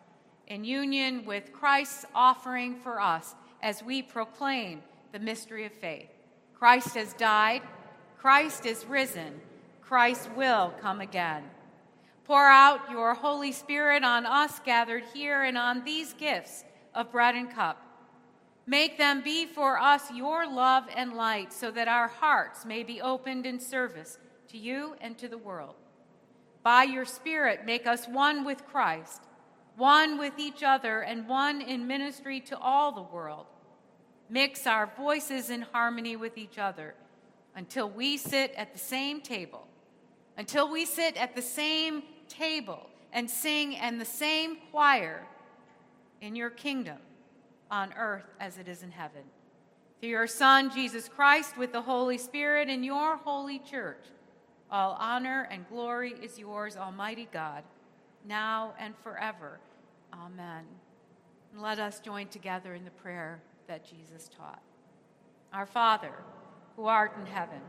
in 0.52 0.64
union 0.64 1.24
with 1.24 1.50
Christ's 1.50 2.04
offering 2.14 2.76
for 2.76 3.00
us 3.00 3.34
as 3.62 3.82
we 3.82 4.02
proclaim 4.02 4.82
the 5.10 5.18
mystery 5.18 5.64
of 5.64 5.72
faith. 5.72 6.10
Christ 6.52 6.94
has 6.94 7.14
died, 7.14 7.62
Christ 8.18 8.66
is 8.66 8.84
risen, 8.84 9.40
Christ 9.80 10.28
will 10.36 10.74
come 10.78 11.00
again. 11.00 11.44
Pour 12.24 12.46
out 12.46 12.90
your 12.90 13.14
Holy 13.14 13.50
Spirit 13.50 14.04
on 14.04 14.26
us 14.26 14.60
gathered 14.60 15.04
here 15.14 15.42
and 15.42 15.56
on 15.56 15.84
these 15.84 16.12
gifts 16.12 16.64
of 16.94 17.10
bread 17.10 17.34
and 17.34 17.50
cup 17.50 17.82
Make 18.66 18.96
them 18.96 19.22
be 19.22 19.46
for 19.46 19.78
us 19.78 20.12
your 20.12 20.46
love 20.46 20.84
and 20.94 21.14
light, 21.14 21.52
so 21.52 21.72
that 21.72 21.88
our 21.88 22.06
hearts 22.06 22.64
may 22.64 22.84
be 22.84 23.00
opened 23.00 23.44
in 23.44 23.58
service 23.58 24.18
to 24.48 24.58
you 24.58 24.94
and 25.00 25.18
to 25.18 25.26
the 25.26 25.38
world. 25.38 25.74
By 26.62 26.84
your 26.84 27.04
Spirit, 27.04 27.66
make 27.66 27.88
us 27.88 28.06
one 28.06 28.44
with 28.44 28.64
Christ, 28.64 29.22
one 29.76 30.18
with 30.18 30.38
each 30.38 30.62
other, 30.62 31.00
and 31.00 31.28
one 31.28 31.60
in 31.60 31.86
ministry 31.86 32.40
to 32.40 32.58
all 32.58 32.92
the 32.92 33.02
world. 33.02 33.46
Mix 34.28 34.66
our 34.66 34.90
voices 34.96 35.50
in 35.50 35.62
harmony 35.62 36.16
with 36.16 36.38
each 36.38 36.58
other 36.58 36.94
until 37.54 37.88
we 37.88 38.16
sit 38.16 38.52
at 38.56 38.72
the 38.72 38.78
same 38.78 39.20
table, 39.20 39.66
until 40.36 40.70
we 40.70 40.84
sit 40.84 41.16
at 41.16 41.34
the 41.34 41.42
same 41.42 42.02
table 42.28 42.86
and 43.12 43.30
sing 43.30 43.74
in 43.74 43.98
the 43.98 44.04
same 44.04 44.56
choir 44.70 45.26
in 46.20 46.34
your 46.34 46.50
kingdom 46.50 46.98
on 47.70 47.92
earth 47.94 48.24
as 48.40 48.58
it 48.58 48.68
is 48.68 48.82
in 48.82 48.90
heaven. 48.90 49.22
Through 50.00 50.10
your 50.10 50.26
Son, 50.26 50.70
Jesus 50.70 51.08
Christ, 51.08 51.56
with 51.56 51.72
the 51.72 51.82
Holy 51.82 52.18
Spirit 52.18 52.68
in 52.68 52.82
your 52.82 53.16
holy 53.16 53.58
church, 53.58 54.04
all 54.70 54.96
honor 54.98 55.46
and 55.50 55.68
glory 55.68 56.14
is 56.22 56.38
yours, 56.38 56.76
Almighty 56.76 57.28
God, 57.32 57.62
now 58.26 58.74
and 58.78 58.94
forever. 59.02 59.60
Amen. 60.12 60.64
And 61.52 61.62
let 61.62 61.78
us 61.78 62.00
join 62.00 62.28
together 62.28 62.74
in 62.74 62.84
the 62.84 62.90
prayer 62.90 63.42
that 63.68 63.84
Jesus 63.84 64.28
taught. 64.36 64.62
Our 65.52 65.66
Father, 65.66 66.12
who 66.76 66.86
art 66.86 67.16
in 67.18 67.26
heaven, 67.26 67.60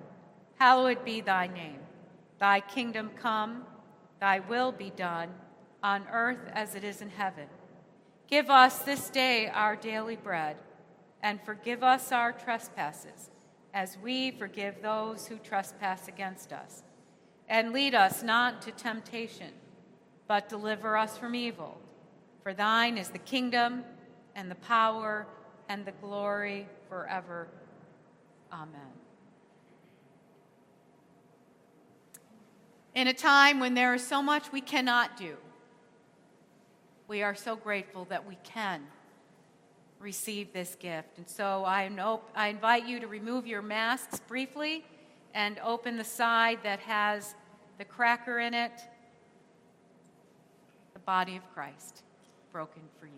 hallowed 0.57 1.03
be 1.03 1.21
thy 1.21 1.47
name. 1.47 1.79
Thy 2.39 2.59
kingdom 2.59 3.11
come, 3.15 3.65
thy 4.19 4.39
will 4.39 4.71
be 4.71 4.89
done, 4.89 5.29
on 5.81 6.05
earth 6.11 6.49
as 6.53 6.75
it 6.75 6.83
is 6.83 7.01
in 7.01 7.09
heaven. 7.09 7.47
Give 8.27 8.49
us 8.49 8.79
this 8.79 9.09
day 9.09 9.47
our 9.47 9.75
daily 9.75 10.15
bread, 10.15 10.57
and 11.21 11.41
forgive 11.45 11.83
us 11.83 12.11
our 12.11 12.31
trespasses, 12.31 13.29
as 13.73 13.97
we 14.01 14.31
forgive 14.31 14.81
those 14.81 15.27
who 15.27 15.37
trespass 15.37 16.07
against 16.07 16.53
us. 16.53 16.83
And 17.49 17.73
lead 17.73 17.93
us 17.93 18.23
not 18.23 18.61
to 18.63 18.71
temptation, 18.71 19.51
but 20.27 20.49
deliver 20.49 20.97
us 20.97 21.17
from 21.17 21.35
evil. 21.35 21.79
For 22.41 22.53
thine 22.53 22.97
is 22.97 23.09
the 23.09 23.19
kingdom, 23.19 23.83
and 24.35 24.49
the 24.49 24.55
power, 24.55 25.27
and 25.69 25.85
the 25.85 25.91
glory 25.93 26.67
forever. 26.89 27.47
Amen. 28.51 28.81
In 32.95 33.07
a 33.07 33.13
time 33.13 33.59
when 33.59 33.73
there 33.73 33.93
is 33.93 34.05
so 34.05 34.21
much 34.21 34.51
we 34.51 34.61
cannot 34.61 35.17
do, 35.17 35.35
we 37.07 37.23
are 37.23 37.35
so 37.35 37.55
grateful 37.55 38.05
that 38.05 38.27
we 38.27 38.37
can 38.43 38.83
receive 39.99 40.53
this 40.53 40.75
gift. 40.75 41.17
And 41.17 41.27
so 41.27 41.63
I, 41.65 41.89
I 42.35 42.47
invite 42.49 42.85
you 42.85 42.99
to 42.99 43.07
remove 43.07 43.47
your 43.47 43.61
masks 43.61 44.19
briefly 44.27 44.83
and 45.33 45.59
open 45.63 45.97
the 45.97 46.03
side 46.03 46.59
that 46.63 46.79
has 46.79 47.35
the 47.77 47.85
cracker 47.85 48.39
in 48.39 48.53
it, 48.53 48.71
body 51.05 51.35
of 51.35 51.53
Christ 51.53 52.03
broken 52.51 52.81
for 52.99 53.05
you. 53.05 53.11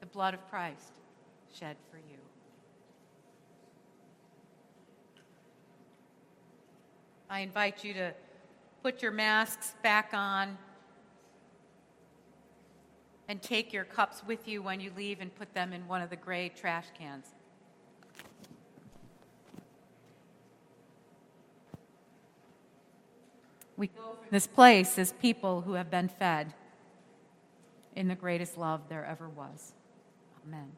The 0.00 0.06
blood 0.06 0.34
of 0.34 0.48
Christ 0.48 0.92
shed 1.58 1.76
for 1.90 1.96
you. 1.96 2.18
I 7.28 7.40
invite 7.40 7.82
you 7.82 7.94
to 7.94 8.12
put 8.82 9.02
your 9.02 9.12
masks 9.12 9.74
back 9.82 10.10
on 10.12 10.56
and 13.28 13.40
take 13.40 13.72
your 13.72 13.84
cups 13.84 14.22
with 14.26 14.46
you 14.46 14.62
when 14.62 14.80
you 14.80 14.90
leave 14.96 15.20
and 15.20 15.34
put 15.34 15.54
them 15.54 15.72
in 15.72 15.86
one 15.88 16.02
of 16.02 16.10
the 16.10 16.16
gray 16.16 16.50
trash 16.54 16.86
cans. 16.98 17.26
We 23.76 23.88
go 23.88 24.16
from 24.20 24.28
this 24.30 24.46
place 24.46 24.98
as 24.98 25.12
people 25.12 25.62
who 25.62 25.72
have 25.72 25.90
been 25.90 26.08
fed 26.08 26.54
in 27.96 28.08
the 28.08 28.14
greatest 28.14 28.56
love 28.56 28.82
there 28.88 29.04
ever 29.04 29.28
was. 29.28 29.72
Amen. 30.46 30.72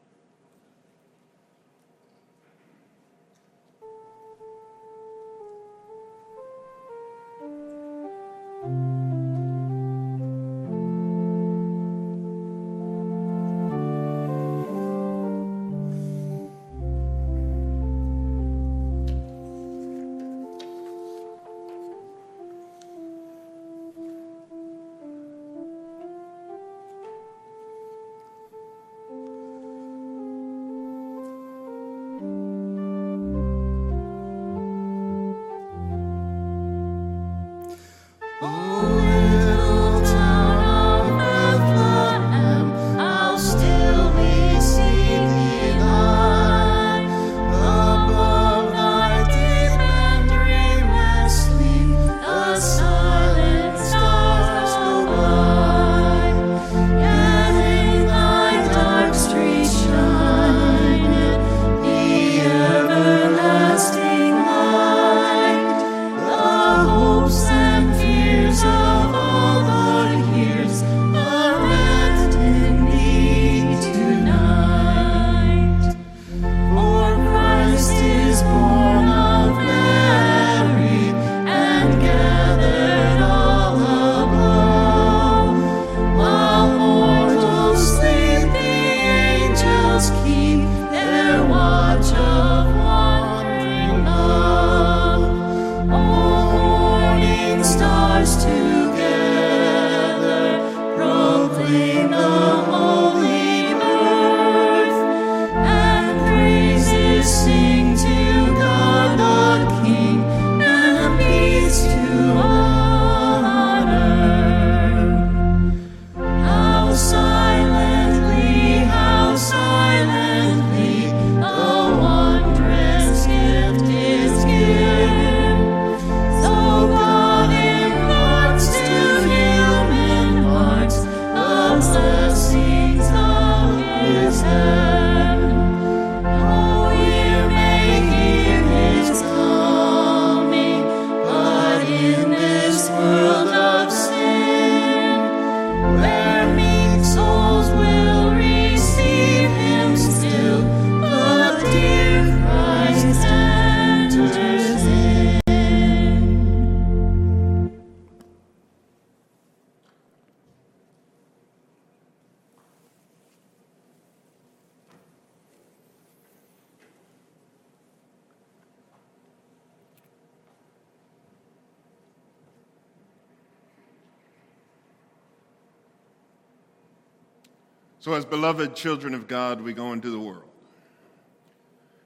So, 178.07 178.13
as 178.13 178.23
beloved 178.23 178.73
children 178.73 179.13
of 179.13 179.27
God, 179.27 179.59
we 179.59 179.73
go 179.73 179.91
into 179.91 180.09
the 180.09 180.17
world. 180.17 180.49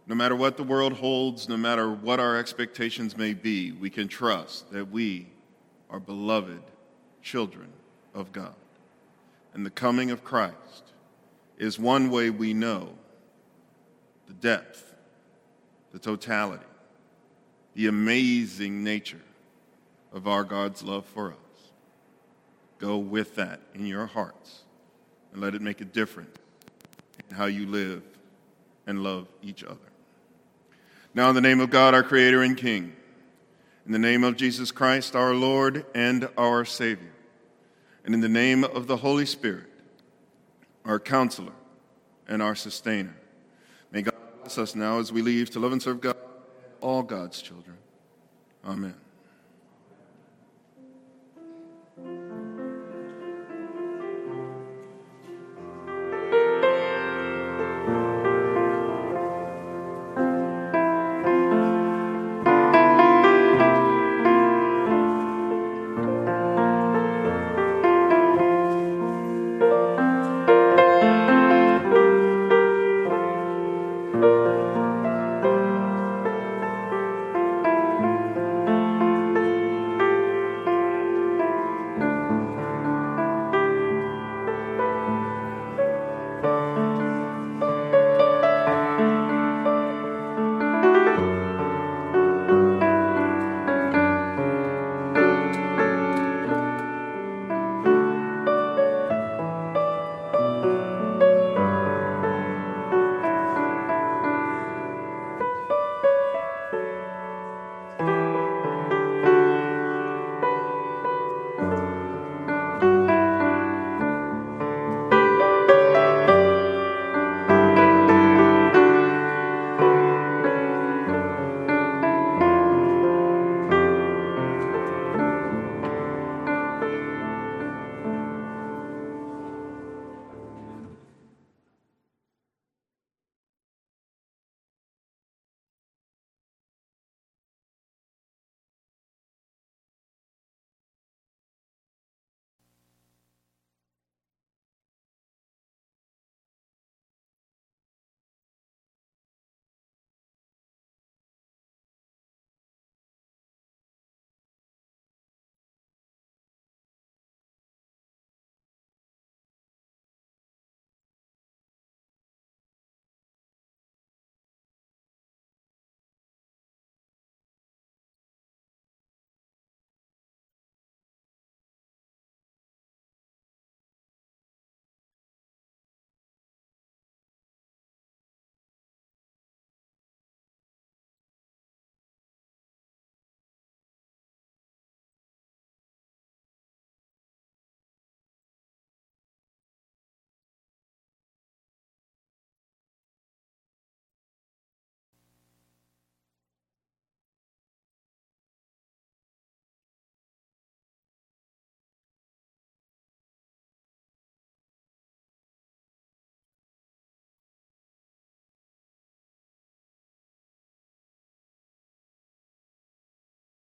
No 0.08 0.16
matter 0.16 0.36
what 0.36 0.58
the 0.58 0.64
world 0.64 0.94
holds, 0.94 1.48
no 1.48 1.58
matter 1.58 1.92
what 1.92 2.20
our 2.20 2.40
expectations 2.40 3.16
may 3.16 3.36
be, 3.36 3.72
we 3.72 3.92
can 3.92 4.08
trust 4.08 4.72
that 4.72 4.90
we 4.90 5.28
are 5.92 6.00
beloved 6.00 6.64
children 7.22 7.68
of 8.16 8.32
God. 8.32 8.56
And 9.54 9.64
the 9.64 9.70
coming 9.70 10.10
of 10.10 10.24
Christ 10.24 10.92
is 11.60 11.78
one 11.78 12.10
way 12.10 12.32
we 12.32 12.52
know 12.52 12.90
the 14.26 14.34
depth, 14.34 14.96
the 15.92 16.00
totality, 16.00 16.66
the 17.76 17.86
amazing 17.86 18.84
nature 18.84 19.22
of 20.12 20.28
our 20.28 20.44
God's 20.44 20.82
love 20.82 21.06
for 21.06 21.34
us. 21.34 21.72
Go 22.80 22.98
with 22.98 23.36
that 23.36 23.62
in 23.76 23.86
your 23.86 24.08
hearts 24.08 24.64
and 25.32 25.42
let 25.42 25.56
it 25.56 25.62
make 25.62 25.82
a 25.82 25.86
difference 25.86 26.38
in 27.30 27.36
how 27.36 27.46
you 27.46 27.66
live 27.66 28.04
and 28.88 29.04
love 29.04 29.28
each 29.42 29.64
other. 29.64 29.78
Now, 31.14 31.30
in 31.30 31.36
the 31.36 31.42
name 31.42 31.60
of 31.60 31.70
God, 31.70 31.94
our 31.94 32.04
Creator 32.04 32.42
and 32.42 32.56
King, 32.56 32.94
in 33.86 33.92
the 33.92 34.00
name 34.00 34.24
of 34.24 34.38
Jesus 34.38 34.72
Christ, 34.72 35.16
our 35.16 35.34
Lord 35.34 35.86
and 35.94 36.30
our 36.38 36.64
Savior, 36.66 37.12
and 38.06 38.14
in 38.14 38.22
the 38.22 38.30
name 38.30 38.64
of 38.64 38.88
the 38.88 38.98
Holy 38.98 39.26
Spirit, 39.26 39.68
our 40.86 41.00
counselor 41.00 41.54
and 42.28 42.42
our 42.42 42.56
sustainer, 42.56 43.16
may 43.92 44.02
God 44.02 44.16
bless 44.40 44.58
us 44.58 44.76
now 44.76 45.00
as 45.00 45.12
we 45.12 45.22
leave 45.22 45.50
to 45.52 45.60
love 45.60 45.72
and 45.72 45.82
serve 45.82 46.02
God, 46.02 46.18
all 46.80 47.04
God's 47.04 47.42
children. 47.42 47.78
Amen. 48.66 48.96